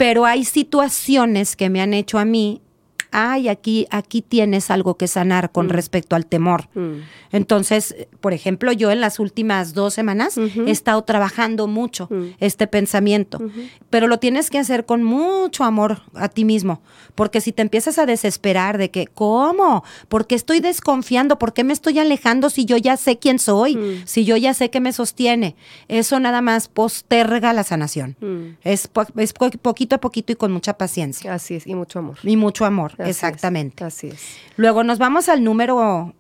[0.01, 2.59] pero hay situaciones que me han hecho a mí
[3.11, 5.69] ay, aquí, aquí tienes algo que sanar con mm.
[5.69, 6.69] respecto al temor.
[6.73, 7.01] Mm.
[7.31, 12.35] Entonces, por ejemplo, yo en las últimas dos semanas he estado trabajando mucho mm.
[12.39, 13.39] este pensamiento,
[13.89, 16.81] pero lo tienes que hacer con mucho amor a ti mismo,
[17.15, 19.83] porque si te empiezas a desesperar de que, ¿cómo?
[20.07, 21.37] ¿Por qué estoy desconfiando?
[21.37, 24.01] ¿Por qué me estoy alejando si yo ya sé quién soy?
[24.05, 25.55] Si yo ya sé que me sostiene.
[25.87, 28.15] Eso nada más posterga la sanación.
[28.63, 31.33] Es, es poquito a poquito y con mucha paciencia.
[31.33, 32.17] Así es, y mucho amor.
[32.23, 32.93] Y mucho amor.
[33.05, 33.83] Exactamente.
[33.83, 34.37] así es.
[34.57, 36.13] Luego nos vamos al número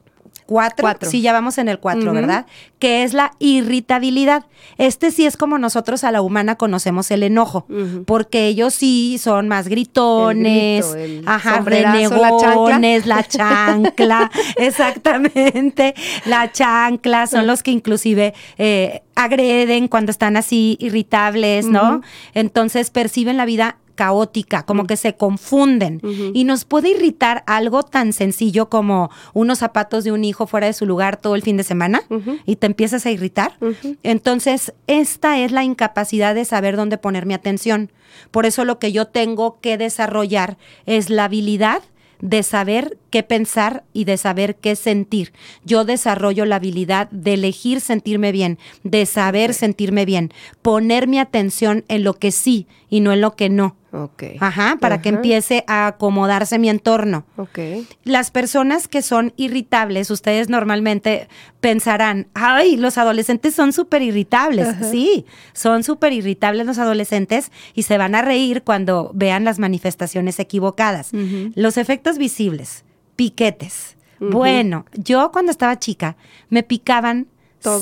[0.51, 1.09] cuatro.
[1.09, 2.45] Sí, ya vamos en el cuatro, ¿verdad?
[2.79, 4.45] Que es la irritabilidad.
[4.77, 7.65] Este sí es como nosotros a la humana conocemos el enojo,
[8.05, 10.85] porque ellos sí son más gritones,
[11.25, 20.35] ajá, renegones, la chancla, exactamente, la chancla, son los que inclusive eh, agreden cuando están
[20.35, 22.01] así irritables, ¿no?
[22.33, 26.01] Entonces perciben la vida caótica, como que se confunden.
[26.33, 30.73] Y nos puede irritar algo tan sencillo como unos zapatos de un hijo fuera de
[30.73, 32.01] su lugar todo el fin de semana
[32.47, 33.59] y te empiezas a irritar.
[34.01, 37.91] Entonces, esta es la incapacidad de saber dónde poner mi atención.
[38.31, 41.83] Por eso lo que yo tengo que desarrollar es la habilidad
[42.21, 45.33] de saber qué pensar y de saber qué sentir.
[45.63, 50.31] Yo desarrollo la habilidad de elegir sentirme bien, de saber sentirme bien,
[50.63, 53.77] poner mi atención en lo que sí y no en lo que no.
[53.93, 54.23] Ok.
[54.39, 57.25] Ajá, para que empiece a acomodarse mi entorno.
[57.37, 57.57] Ok.
[58.03, 61.29] Las personas que son irritables, ustedes normalmente
[61.61, 64.67] pensarán, ay, los adolescentes son súper irritables.
[64.91, 70.37] Sí, son súper irritables los adolescentes y se van a reír cuando vean las manifestaciones
[70.39, 71.11] equivocadas.
[71.55, 72.83] Los efectos visibles,
[73.15, 73.95] piquetes.
[74.19, 76.17] Bueno, yo cuando estaba chica
[76.49, 77.27] me picaban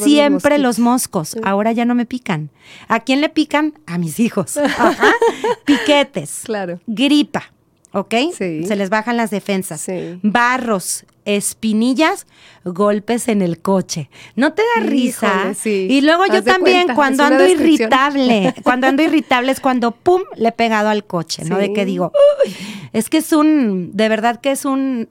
[0.02, 1.38] Siempre los, moscos.
[1.44, 2.50] Ahora ya no me pican.
[2.88, 3.74] ¿A quién le pican?
[3.86, 4.58] A mis hijos.
[4.58, 5.12] Ajá.
[5.66, 6.42] Piquetes.
[6.46, 6.80] Claro.
[6.88, 7.52] Gripa.
[7.92, 8.14] ¿Ok?
[8.38, 8.66] Sí.
[8.66, 9.82] Se les bajan las defensas.
[9.82, 10.20] Sí.
[10.22, 11.06] Barros.
[11.26, 12.26] espinillas,
[12.64, 14.10] golpes en el coche.
[14.36, 15.54] ¿No te da risa?
[15.54, 15.88] sí.
[15.90, 20.24] Y luego yo Haz también, cuenta, cuando ando irritable, cuando ando irritable es cuando, ¡pum!,
[20.36, 21.60] le he pegado al coche, ¿no?
[21.60, 22.12] De que digo,
[22.46, 22.56] "Uy",
[22.94, 25.08] es que es un, de verdad que es un,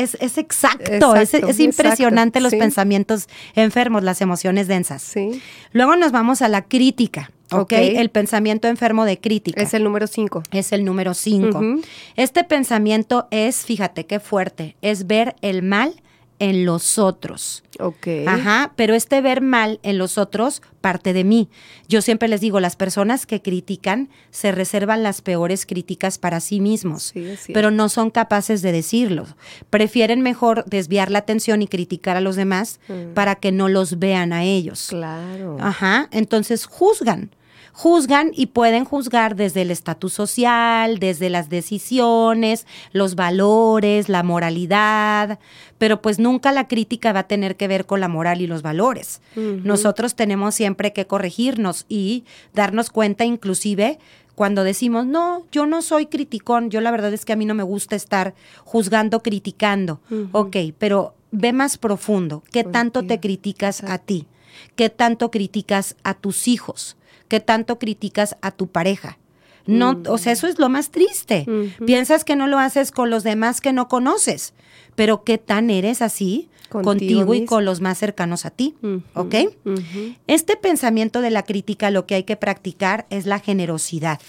[0.00, 2.58] es, es exacto, es, Exacto, es impresionante exacto, los sí.
[2.58, 5.02] pensamientos enfermos, las emociones densas.
[5.02, 5.42] Sí.
[5.72, 7.60] Luego nos vamos a la crítica, ¿ok?
[7.60, 7.72] Ok.
[7.72, 9.62] El pensamiento enfermo de crítica.
[9.62, 10.42] Es el número 5.
[10.52, 11.58] Es el número 5.
[11.58, 11.82] Ujú.
[12.16, 15.94] Este pensamiento es, fíjate qué fuerte, es ver el mal
[16.40, 17.62] en los otros.
[17.78, 18.08] Ok.
[18.26, 21.48] Ajá, pero este ver mal en los otros parte de mí.
[21.88, 26.60] Yo siempre les digo, las personas que critican se reservan las peores críticas para sí
[26.60, 29.26] mismos, Sí, pero no son capaces de decirlo.
[29.70, 33.14] Prefieren mejor desviar la atención y criticar a los demás Mm.
[33.14, 34.86] para que no los vean a ellos.
[34.88, 35.56] Claro.
[35.60, 37.30] Ajá, entonces juzgan.
[37.72, 45.38] Juzgan y pueden juzgar desde el estatus social, desde las decisiones, los valores, la moralidad,
[45.78, 48.62] pero pues nunca la crítica va a tener que ver con la moral y los
[48.62, 49.20] valores.
[49.36, 53.98] Nosotros tenemos siempre que corregirnos y darnos cuenta inclusive
[54.34, 57.54] cuando decimos, no, yo no soy criticón, yo la verdad es que a mí no
[57.54, 60.00] me gusta estar juzgando, criticando.
[60.32, 64.26] Ok, pero ve más profundo, ¿qué tanto te criticas a ti?
[64.76, 66.96] ¿Qué tanto criticas a tus hijos?
[67.30, 69.16] ¿Qué tanto criticas a tu pareja?
[69.64, 71.46] No, o sea, eso es lo más triste.
[71.86, 74.52] Piensas que no lo haces con los demás que no conoces,
[74.96, 78.74] pero ¿qué tan eres así Contigo contigo, y con los más cercanos a ti?
[79.14, 79.34] ¿Ok?
[80.26, 84.20] Este pensamiento de la crítica lo que hay que practicar es la generosidad,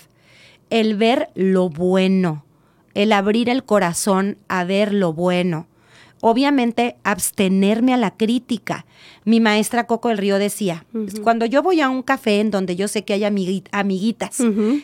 [0.69, 2.45] el ver lo bueno,
[2.93, 5.65] el abrir el corazón a ver lo bueno.
[6.21, 8.85] Obviamente, abstenerme a la crítica.
[9.25, 10.85] Mi maestra Coco del Río decía,
[11.23, 14.37] cuando yo voy a un café en donde yo sé que hay amigui- amiguitas,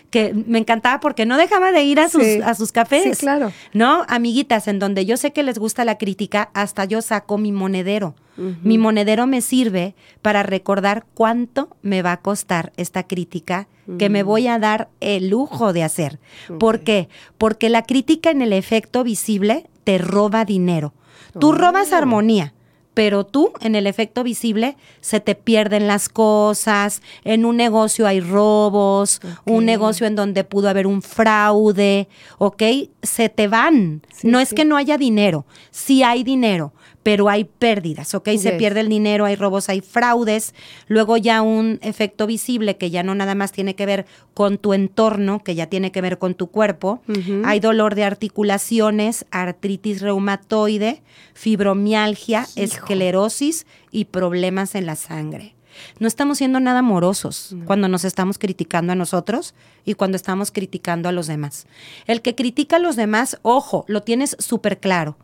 [0.09, 2.39] que me encantaba porque no dejaba de ir a sus, Sí.
[2.43, 3.03] a sus cafés.
[3.03, 3.51] Sí, claro.
[3.73, 4.03] ¿No?
[4.07, 8.15] Amiguitas, en donde yo sé que les gusta la crítica, hasta yo saco mi monedero.
[8.63, 14.21] Mi monedero me sirve para recordar cuánto me va a costar esta crítica que me
[14.21, 16.19] voy a dar el lujo de hacer.
[16.59, 17.09] ¿Por qué?
[17.39, 20.93] Porque la crítica en el efecto visible te roba dinero.
[21.39, 22.53] Tú robas armonía.
[22.93, 28.19] Pero tú, en el efecto visible, se te pierden las cosas, en un negocio hay
[28.19, 32.63] robos, un negocio en donde pudo haber un fraude, ¿ok?
[33.01, 34.01] Se te van.
[34.13, 36.73] Sí, no es que no haya dinero, sí hay dinero,
[37.07, 38.31] pero hay pérdidas, ¿ok?
[38.37, 40.53] Se pierde el dinero, hay robos, hay fraudes,
[40.89, 44.73] luego ya un efecto visible que ya no nada más tiene que ver con tu
[44.73, 47.01] entorno, que ya tiene que ver con tu cuerpo,
[47.45, 51.01] hay dolor de articulaciones, artritis reumatoide,
[51.33, 55.55] fibromialgia, esclerosis y problemas en la sangre.
[55.99, 61.07] No estamos siendo nada amorosos cuando nos estamos criticando a nosotros y cuando estamos criticando
[61.07, 61.67] a los demás.
[62.05, 65.15] El que critica a los demás, ojo, lo tienes súper claro.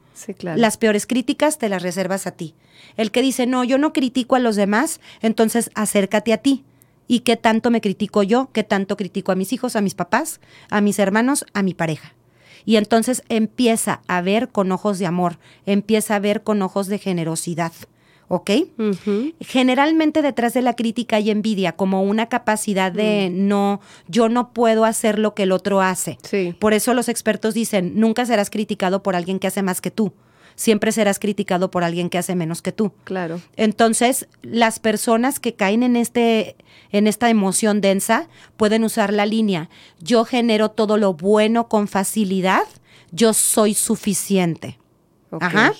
[0.58, 2.56] Las peores críticas te las reservas a ti.
[2.97, 6.63] El que dice, no, yo no critico a los demás, entonces acércate a ti.
[7.08, 8.49] ¿Y qué tanto me critico yo?
[8.54, 12.13] ¿Qué tanto critico a mis hijos, a mis papás, a mis hermanos, a mi pareja?
[12.65, 16.99] Y entonces empieza a ver con ojos de amor, empieza a ver con ojos de
[16.99, 17.73] generosidad.
[18.28, 18.52] ¿Ok?
[19.42, 24.86] Generalmente detrás de la crítica hay envidia, como una capacidad de no, yo no puedo
[24.86, 26.18] hacer lo que el otro hace.
[26.24, 26.56] Sí.
[26.58, 30.14] Por eso los expertos dicen, nunca serás criticado por alguien que hace más que tú,
[30.56, 32.94] siempre serás criticado por alguien que hace menos que tú.
[33.04, 33.42] Claro.
[33.56, 36.56] Entonces, las personas que caen en este
[36.92, 42.64] en esta emoción densa pueden usar la línea yo genero todo lo bueno con facilidad,
[43.12, 44.80] yo soy suficiente.
[45.32, 45.74] Ajá.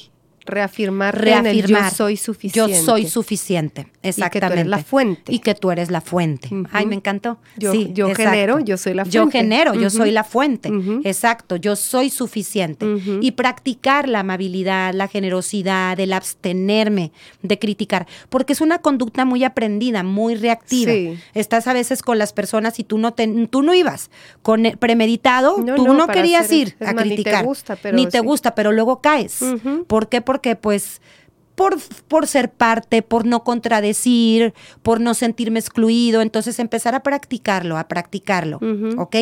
[0.46, 1.90] Reafirmar, Reafirmar.
[1.92, 2.74] yo soy suficiente.
[2.74, 4.60] Yo soy suficiente, exactamente.
[4.62, 5.32] eres la fuente.
[5.34, 6.50] Y que tú eres la fuente.
[6.72, 7.38] Ay, me encantó.
[7.58, 8.32] Yo- sí, yo exacto.
[8.32, 9.38] genero, yo soy la Yo fuente.
[9.38, 10.70] genero, yo soy la fuente.
[11.06, 12.86] Exacto, yo soy suficiente.
[13.22, 19.44] Y practicar la amabilidad, la generosidad, el abstenerme de criticar, porque es una conducta muy
[19.46, 20.92] aprendida, muy reactiva.
[20.92, 21.18] Sí.
[21.34, 24.10] Estás a veces con las personas y tú no te, tú no ibas
[24.42, 27.46] con premeditado, No, tú no, querías hacer- ir a más, ni te criticar.
[27.46, 28.24] gusta, pero Ni te sí.
[28.26, 29.40] gusta, pero luego caes.
[29.88, 30.22] ¿Por qué?
[30.22, 31.02] Porque pues
[31.56, 36.22] por, por ser parte, por no contradecir, por no sentirme excluido.
[36.22, 38.60] Entonces empezar a practicarlo, a practicarlo.
[38.98, 39.16] ¿Ok?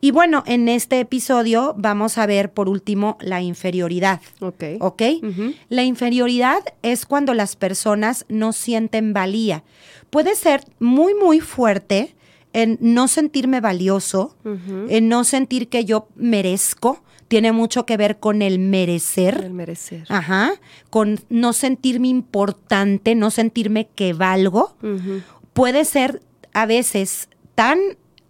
[0.00, 4.20] Y bueno, en este episodio vamos a ver por último la inferioridad.
[4.40, 4.64] Ok.
[4.80, 5.02] ¿Ok?
[5.22, 5.54] Ujú.
[5.70, 9.64] La inferioridad es cuando las personas no sienten valía.
[10.10, 12.14] Puede ser muy, muy fuerte
[12.52, 17.02] en no sentirme valioso, en no sentir que yo merezco.
[17.28, 19.42] Tiene mucho que ver con el merecer.
[19.44, 20.04] El merecer.
[20.08, 20.52] Ajá,
[20.90, 25.22] con no sentirme importante, no sentirme que valgo, Ujú.
[25.52, 26.22] puede ser
[26.52, 27.78] a veces tan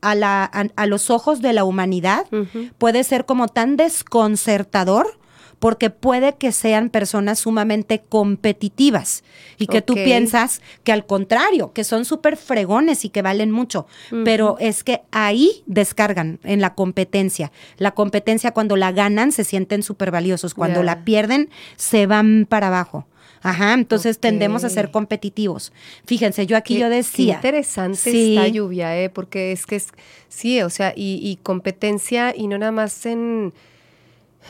[0.01, 2.68] a, la, a, a los ojos de la humanidad, Ujú.
[2.78, 5.18] puede ser como tan desconcertador
[5.59, 9.24] porque puede que sean personas sumamente competitivas
[9.59, 13.86] y que tú piensas que al contrario, que son súper fregones y que valen mucho,
[14.24, 17.52] pero es que ahí descargan en la competencia.
[17.78, 22.68] La competencia cuando la ganan se sienten súper valiosos, cuando la pierden se van para
[22.68, 23.07] abajo.
[23.44, 25.70] Ajá, entonces tendemos a ser competitivos.
[26.07, 27.40] Fíjense, yo aquí yo decía.
[27.42, 29.11] Qué interesante esta lluvia, ¿eh?
[29.11, 29.88] Porque es que es,
[30.30, 33.52] sí, o sea, y, competencia y no nada más en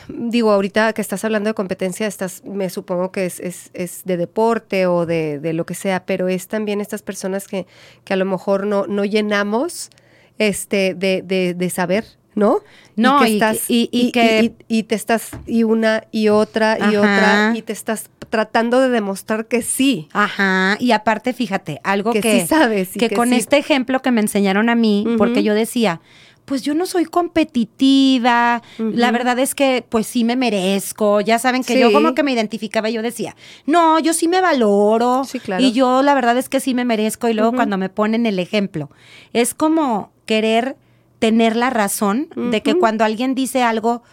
[0.07, 4.17] digo, ahorita que estás hablando de competencia, estás, me supongo que es, es, es de
[4.17, 7.65] deporte o de, de, lo que sea, pero es también estas personas que,
[8.03, 9.89] que a lo mejor no, no llenamos
[10.37, 12.59] este, de, de, de saber, ¿no?
[12.95, 14.53] No, y, que estás, y, que...
[14.67, 19.47] y, te estás, y una y otra y otra, y te estás tratando de demostrar
[19.47, 20.09] que sí.
[20.11, 22.89] Ajá, y aparte, fíjate, algo que, que sí sabes.
[22.97, 26.01] Que, con este ejemplo que me enseñaron a mí, porque yo decía,
[26.45, 31.63] pues yo no soy competitiva, la verdad es que pues sí me merezco, ya saben
[31.63, 33.35] que yo como que me identificaba, yo decía,
[33.65, 35.63] no, yo sí me valoro, sí, claro.
[35.63, 38.39] y yo la verdad es que sí me merezco, y luego cuando me ponen el
[38.39, 38.89] ejemplo,
[39.33, 40.77] es como querer
[41.19, 44.03] tener la razón de que cuando alguien dice algo,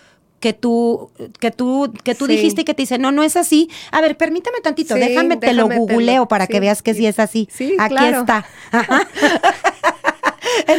[0.43, 3.71] que tú, que tú, que tú dijiste y que te dice, no, no es así.
[3.93, 7.49] A ver, permítame tantito, déjame, te lo googleo para que veas que sí, es así.
[7.79, 8.45] Aquí está.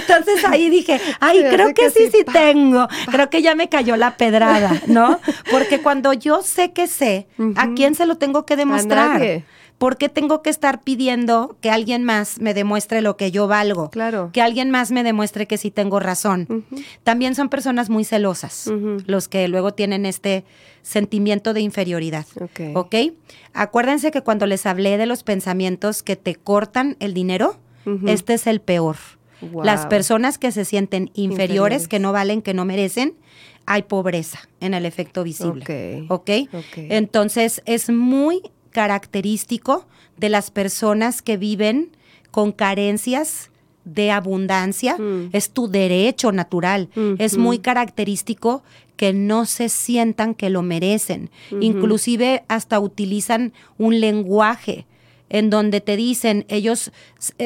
[0.08, 2.88] Entonces ahí dije, ay, creo que, sí, sí tengo.
[3.12, 5.20] Creo que ya me cayó la pedrada, ¿no?
[5.52, 9.44] Porque cuando yo sé que sé, ¿a quién se lo tengo que demostrar?
[9.78, 13.90] ¿Por qué tengo que estar pidiendo que alguien más me demuestre lo que yo valgo?
[13.90, 14.30] Claro.
[14.32, 16.66] Que alguien más me demuestre que sí tengo razón.
[17.04, 18.72] También son personas muy celosas,
[19.06, 20.46] los que luego tienen este
[20.84, 22.26] sentimiento de inferioridad.
[22.76, 22.96] ¿Ok?
[23.54, 27.58] Acuérdense que cuando les hablé de los pensamientos que te cortan el dinero,
[28.06, 28.96] este es el peor.
[29.64, 33.16] Las personas que se sienten inferiores, que no valen, que no merecen,
[33.66, 36.06] hay pobreza en el efecto visible.
[36.10, 36.30] ¿Ok?
[36.76, 38.42] Entonces es muy
[38.72, 39.86] característico
[40.18, 41.96] de las personas que viven
[42.32, 43.52] con carencias
[43.86, 45.30] de abundancia, mm.
[45.34, 48.64] es tu derecho natural, es muy característico
[48.96, 51.30] que no se sientan que lo merecen,
[51.60, 54.86] inclusive hasta utilizan un lenguaje
[55.30, 56.92] en donde te dicen ellos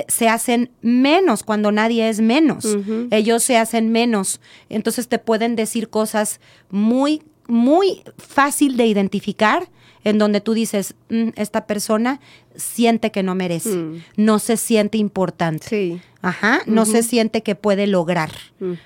[0.08, 2.78] se hacen menos cuando nadie es menos,
[3.12, 9.70] ellos se hacen menos, entonces te pueden decir cosas muy muy fácil de identificar
[10.04, 12.20] en donde tú dices, mm, esta persona
[12.56, 14.04] siente que no merece, mm.
[14.18, 15.68] no se siente importante.
[15.68, 16.02] Sí.
[16.22, 18.32] Ajá, no se siente que puede lograr.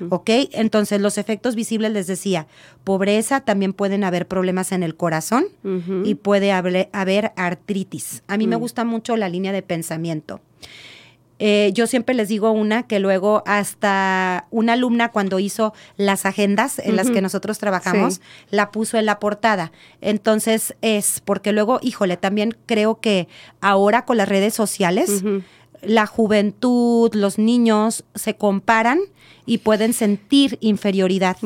[0.09, 0.29] ¿Ok?
[0.51, 2.45] Entonces, los efectos visibles les decía,
[2.83, 5.45] pobreza, también pueden haber problemas en el corazón
[6.03, 8.21] y puede haber, haber, artritis.
[8.27, 8.59] A mí me mm.
[8.59, 10.41] gusta mucho la línea de pensamiento.
[11.43, 16.77] Eh, yo siempre les digo una que luego hasta una alumna cuando hizo las agendas
[16.77, 18.21] en las que nosotros trabajamos,
[18.51, 19.71] la puso en la portada.
[20.01, 23.27] Entonces es porque luego, híjole, también creo que
[23.59, 25.23] ahora con las redes sociales,
[25.81, 28.99] la juventud, los niños se comparan
[29.47, 31.37] y pueden sentir inferioridad.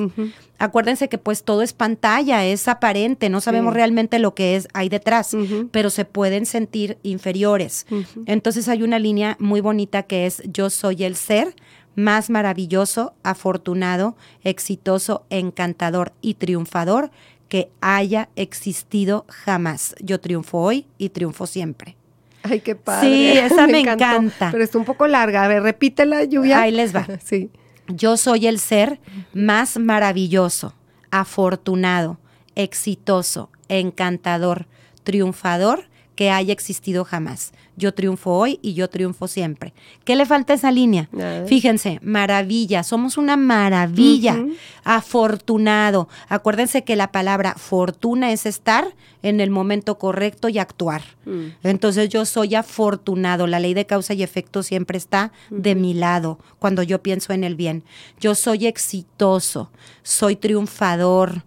[0.58, 4.90] Acuérdense que pues todo es pantalla, es aparente, no sabemos realmente lo que es ahí
[4.90, 5.36] detrás,
[5.72, 7.86] pero se pueden sentir inferiores.
[8.26, 11.56] Entonces hay una línea muy bonita que es yo soy el ser
[11.96, 17.12] más maravilloso, afortunado, exitoso, encantador y triunfador
[17.48, 19.96] que haya existido jamás.
[20.02, 21.96] Yo triunfo hoy y triunfo siempre.
[22.44, 23.08] Ay, qué padre.
[23.08, 24.50] Sí, esa me, encanta.
[24.52, 25.44] Pero está un poco larga.
[25.44, 26.62] A ver, repítela, Lluvia.
[26.62, 27.08] Ahí les va.
[27.24, 27.50] sí.
[27.88, 29.00] Yo soy el ser
[29.34, 30.74] más maravilloso,
[31.12, 32.18] afortunado,
[32.56, 34.68] exitoso, encantador,
[35.04, 37.52] triunfador que haya existido jamás.
[37.78, 39.74] Yo triunfo hoy y yo triunfo siempre.
[40.06, 41.10] ¿Qué le falta a esa línea?
[41.46, 44.38] Fíjense, maravilla, somos una maravilla,
[44.84, 46.08] afortunado.
[46.30, 51.04] Acuérdense que la palabra fortuna es estar en el momento correcto y actuar.
[51.26, 51.48] Mm.
[51.64, 56.40] Entonces yo soy afortunado, la ley de causa y efecto siempre está de mi lado
[56.60, 57.84] cuando yo pienso en el bien.
[58.20, 59.72] Yo soy exitoso,
[60.04, 61.44] soy triunfador,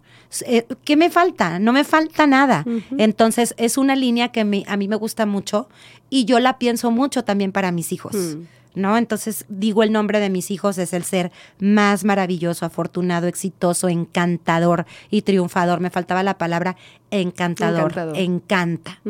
[0.46, 1.58] eh, ¿qué me falta?
[1.58, 2.64] No me falta nada.
[2.98, 5.68] Entonces, es una línea que a mí me gusta mucho
[6.10, 8.14] y yo la pienso mucho también para mis hijos.
[8.14, 8.42] Mm.
[8.74, 8.96] ¿No?
[8.96, 14.86] Entonces digo el nombre de mis hijos es el ser más maravilloso, afortunado, exitoso, encantador
[15.10, 15.80] y triunfador.
[15.80, 16.76] Me faltaba la palabra
[17.10, 17.92] encantador.
[18.14, 19.00] Encanta.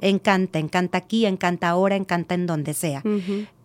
[0.00, 3.02] Encanta, encanta aquí, encanta ahora, encanta en donde sea.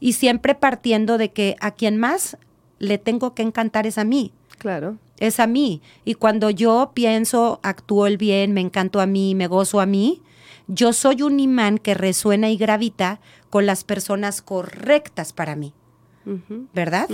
[0.02, 2.36] Y siempre partiendo de que a quien más
[2.80, 4.34] le tengo que encantar es a mí.
[4.58, 4.98] Claro
[5.28, 5.82] es a mí.
[6.06, 10.22] Y cuando yo pienso, actúo el bien, me encanto a mí, me gozo a mí,
[10.68, 13.20] yo soy un imán que resuena y gravita
[13.50, 15.74] con las personas correctas para mí.
[16.74, 17.10] ¿Verdad?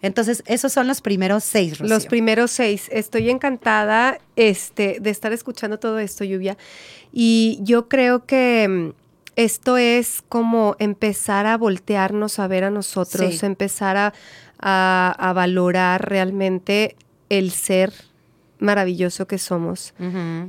[0.00, 2.88] Entonces, esos son los primeros seis, Los primeros seis.
[2.92, 6.56] Estoy encantada este, de estar escuchando todo esto, Lluvia.
[7.12, 8.92] Y yo creo que mm,
[9.36, 14.12] esto es como empezar a voltearnos a ver a nosotros, empezar a,
[14.58, 16.96] a, valorar realmente
[17.28, 17.92] el ser
[18.60, 19.94] maravilloso que somos.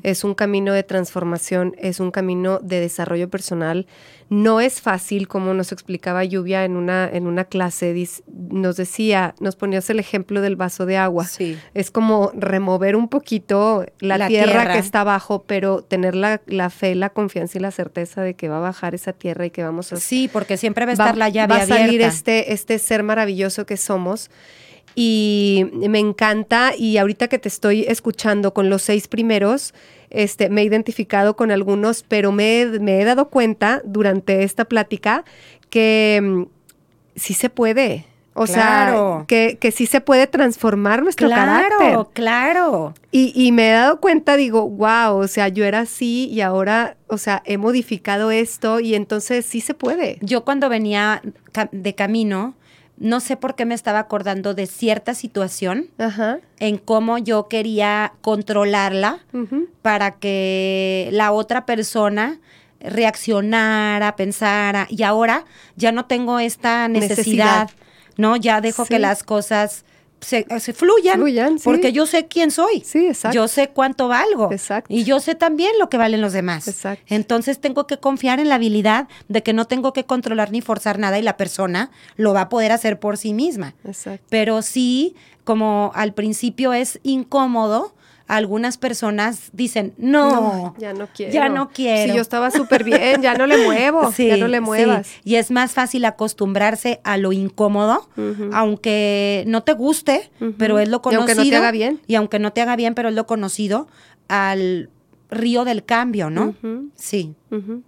[0.03, 3.87] Es un camino de transformación, es un camino de desarrollo personal.
[4.29, 9.55] No es fácil, como nos explicaba Lluvia en una, en una clase, nos decía, nos
[9.55, 11.25] ponías el ejemplo del vaso de agua.
[11.25, 11.57] Sí.
[11.73, 17.09] Es como remover un poquito la, tierra, que está abajo, pero tener la, fe, la
[17.09, 19.97] confianza y la certeza de que va a bajar esa tierra y que vamos a...
[19.97, 23.65] Sí, porque siempre va a estar la llave Va a salir este, este ser maravilloso
[23.65, 24.29] que somos
[25.01, 29.73] y me encanta y ahorita que te estoy escuchando con los seis primeros,
[30.09, 35.23] este, me he identificado con algunos, pero me, he dado cuenta durante esta plática
[35.69, 36.43] que mm,
[37.15, 38.07] sí se puede.
[38.33, 41.77] O sea, que, que, sí se puede transformar nuestro carácter.
[41.77, 42.93] Claro, claro.
[43.09, 46.97] Y, y, me he dado cuenta, digo, wow, o sea, yo era así y ahora,
[47.07, 50.19] o sea, he modificado esto y entonces sí se puede.
[50.21, 51.21] Yo cuando venía
[51.71, 52.55] de camino,
[52.99, 55.89] no sé por qué me estaba acordando de cierta situación
[56.59, 59.19] en cómo yo quería controlarla
[59.81, 62.39] para que la otra persona
[62.81, 65.45] reaccionara, pensara, y ahora
[65.75, 67.69] ya no tengo esta necesidad,
[68.17, 68.35] ¿no?
[68.35, 69.85] Ya dejo que las cosas
[70.21, 72.81] se, fluyan, porque yo sé quién soy.
[72.85, 73.35] Sí, exacto.
[73.35, 74.51] Yo sé cuánto valgo.
[74.51, 74.93] Exacto.
[74.93, 76.67] Y yo sé también lo que valen los demás.
[76.67, 77.03] Exacto.
[77.07, 80.99] Entonces tengo que confiar en la habilidad de que no tengo que controlar ni forzar
[80.99, 83.75] nada y la persona lo va a poder hacer por sí misma.
[83.85, 84.25] Exacto.
[84.29, 87.93] Pero sí, como al principio es incómodo,
[88.29, 91.33] algunas personas dicen, no, ya no quiero.
[91.33, 92.11] Ya no quiero.
[92.11, 95.09] Si yo estaba súper bien, ya no le muevo, ya no le muevas.
[95.23, 98.07] Y es más fácil acostumbrarse a lo incómodo,
[98.53, 101.25] aunque no te guste, pero es lo conocido.
[101.25, 102.01] Y aunque no te haga bien.
[102.05, 103.87] Y aunque no te haga bien, pero es lo conocido,
[104.27, 104.91] al
[105.29, 106.55] río del cambio, ¿no?
[106.95, 107.35] Sí,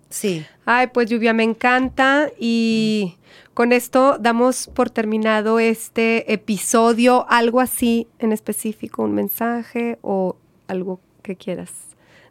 [0.09, 0.45] sí.
[0.65, 3.15] Ay, pues lluvia, me encanta y
[3.53, 10.35] con esto damos por terminado este episodio, algo así en específico, un mensaje o
[10.67, 11.71] algo que quieras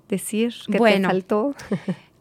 [0.09, 1.55] decir que bueno, te faltó.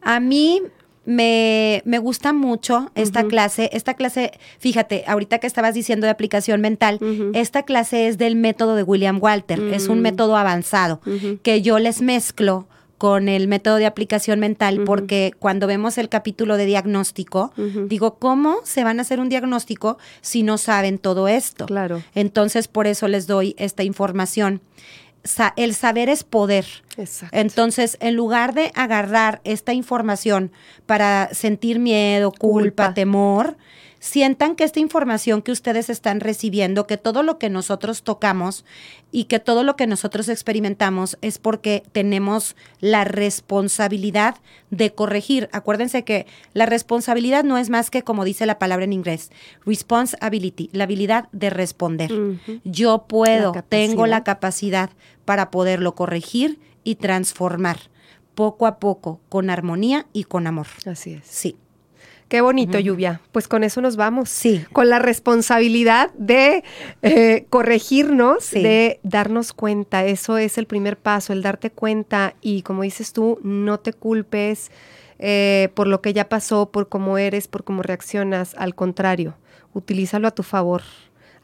[0.00, 0.62] a mí
[1.04, 3.70] me, gusta mucho esta clase.
[3.72, 6.98] Esta clase, fíjate, ahorita que estabas diciendo de aplicación mental,
[7.34, 9.60] esta clase es del método de William Walter.
[9.72, 10.02] Es un mm.
[10.02, 11.00] método avanzado
[11.42, 12.68] que yo les mezclo
[13.00, 17.50] con el método de aplicación mental, porque cuando vemos el capítulo de diagnóstico,
[17.86, 21.64] digo, ¿cómo se van a hacer un diagnóstico si no saben todo esto?
[21.64, 22.02] Claro.
[22.14, 24.60] Entonces, por eso les doy esta información.
[25.56, 26.66] el saber es poder.
[26.98, 27.34] Exacto.
[27.38, 30.52] Entonces, en lugar de agarrar esta información
[30.84, 32.92] para sentir miedo, culpa.
[32.92, 33.56] temor,
[34.00, 38.64] sientan que esta información que ustedes están recibiendo, que todo lo que nosotros tocamos
[39.12, 44.36] y que todo lo que nosotros experimentamos es porque tenemos la responsabilidad
[44.70, 45.48] de corregir.
[45.52, 49.30] Acuérdense que la responsabilidad no es más que, como dice la palabra en inglés,
[49.66, 52.10] responsibility, la habilidad de responder.
[52.64, 54.90] Yo puedo, tengo la capacidad
[55.26, 57.78] para poderlo corregir y transformar
[58.34, 60.68] poco a poco, con armonía y con amor.
[60.86, 61.26] Así es.
[61.26, 61.56] Sí.
[62.30, 63.20] Qué bonito, Lluvia.
[63.32, 64.28] Pues con eso nos vamos.
[64.28, 64.64] Sí.
[64.72, 66.62] Con la responsabilidad de
[67.02, 70.04] eh, corregirnos, de darnos cuenta.
[70.04, 72.34] Eso es el primer paso, el darte cuenta.
[72.40, 74.70] Y como dices tú, no te culpes
[75.18, 78.54] eh, por lo que ya pasó, por cómo eres, por cómo reaccionas.
[78.56, 79.34] Al contrario,
[79.74, 80.82] utilízalo a tu favor.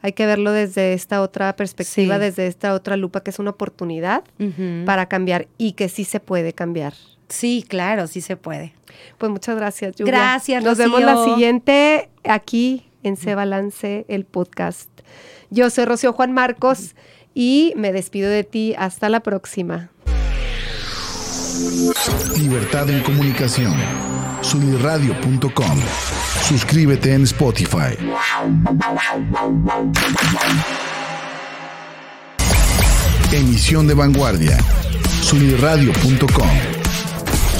[0.01, 4.23] Hay que verlo desde esta otra perspectiva, desde esta otra lupa, que es una oportunidad
[4.85, 6.93] para cambiar y que sí se puede cambiar.
[7.27, 8.76] Sí, claro, sí se puede.
[9.17, 10.11] Pues muchas gracias, Julia.
[10.11, 14.89] Gracias, Nos vemos la siguiente aquí en Se Balance, el podcast.
[15.49, 16.95] Yo soy Rocío Juan Marcos
[17.33, 18.75] y me despido de ti.
[18.77, 19.91] Hasta la próxima.
[22.37, 23.73] Libertad en comunicación.
[24.41, 25.79] Sunirradio.com.
[26.47, 27.97] Suscríbete en Spotify.
[33.31, 34.57] Emisión de vanguardia.
[35.21, 36.76] Sunirradio.com.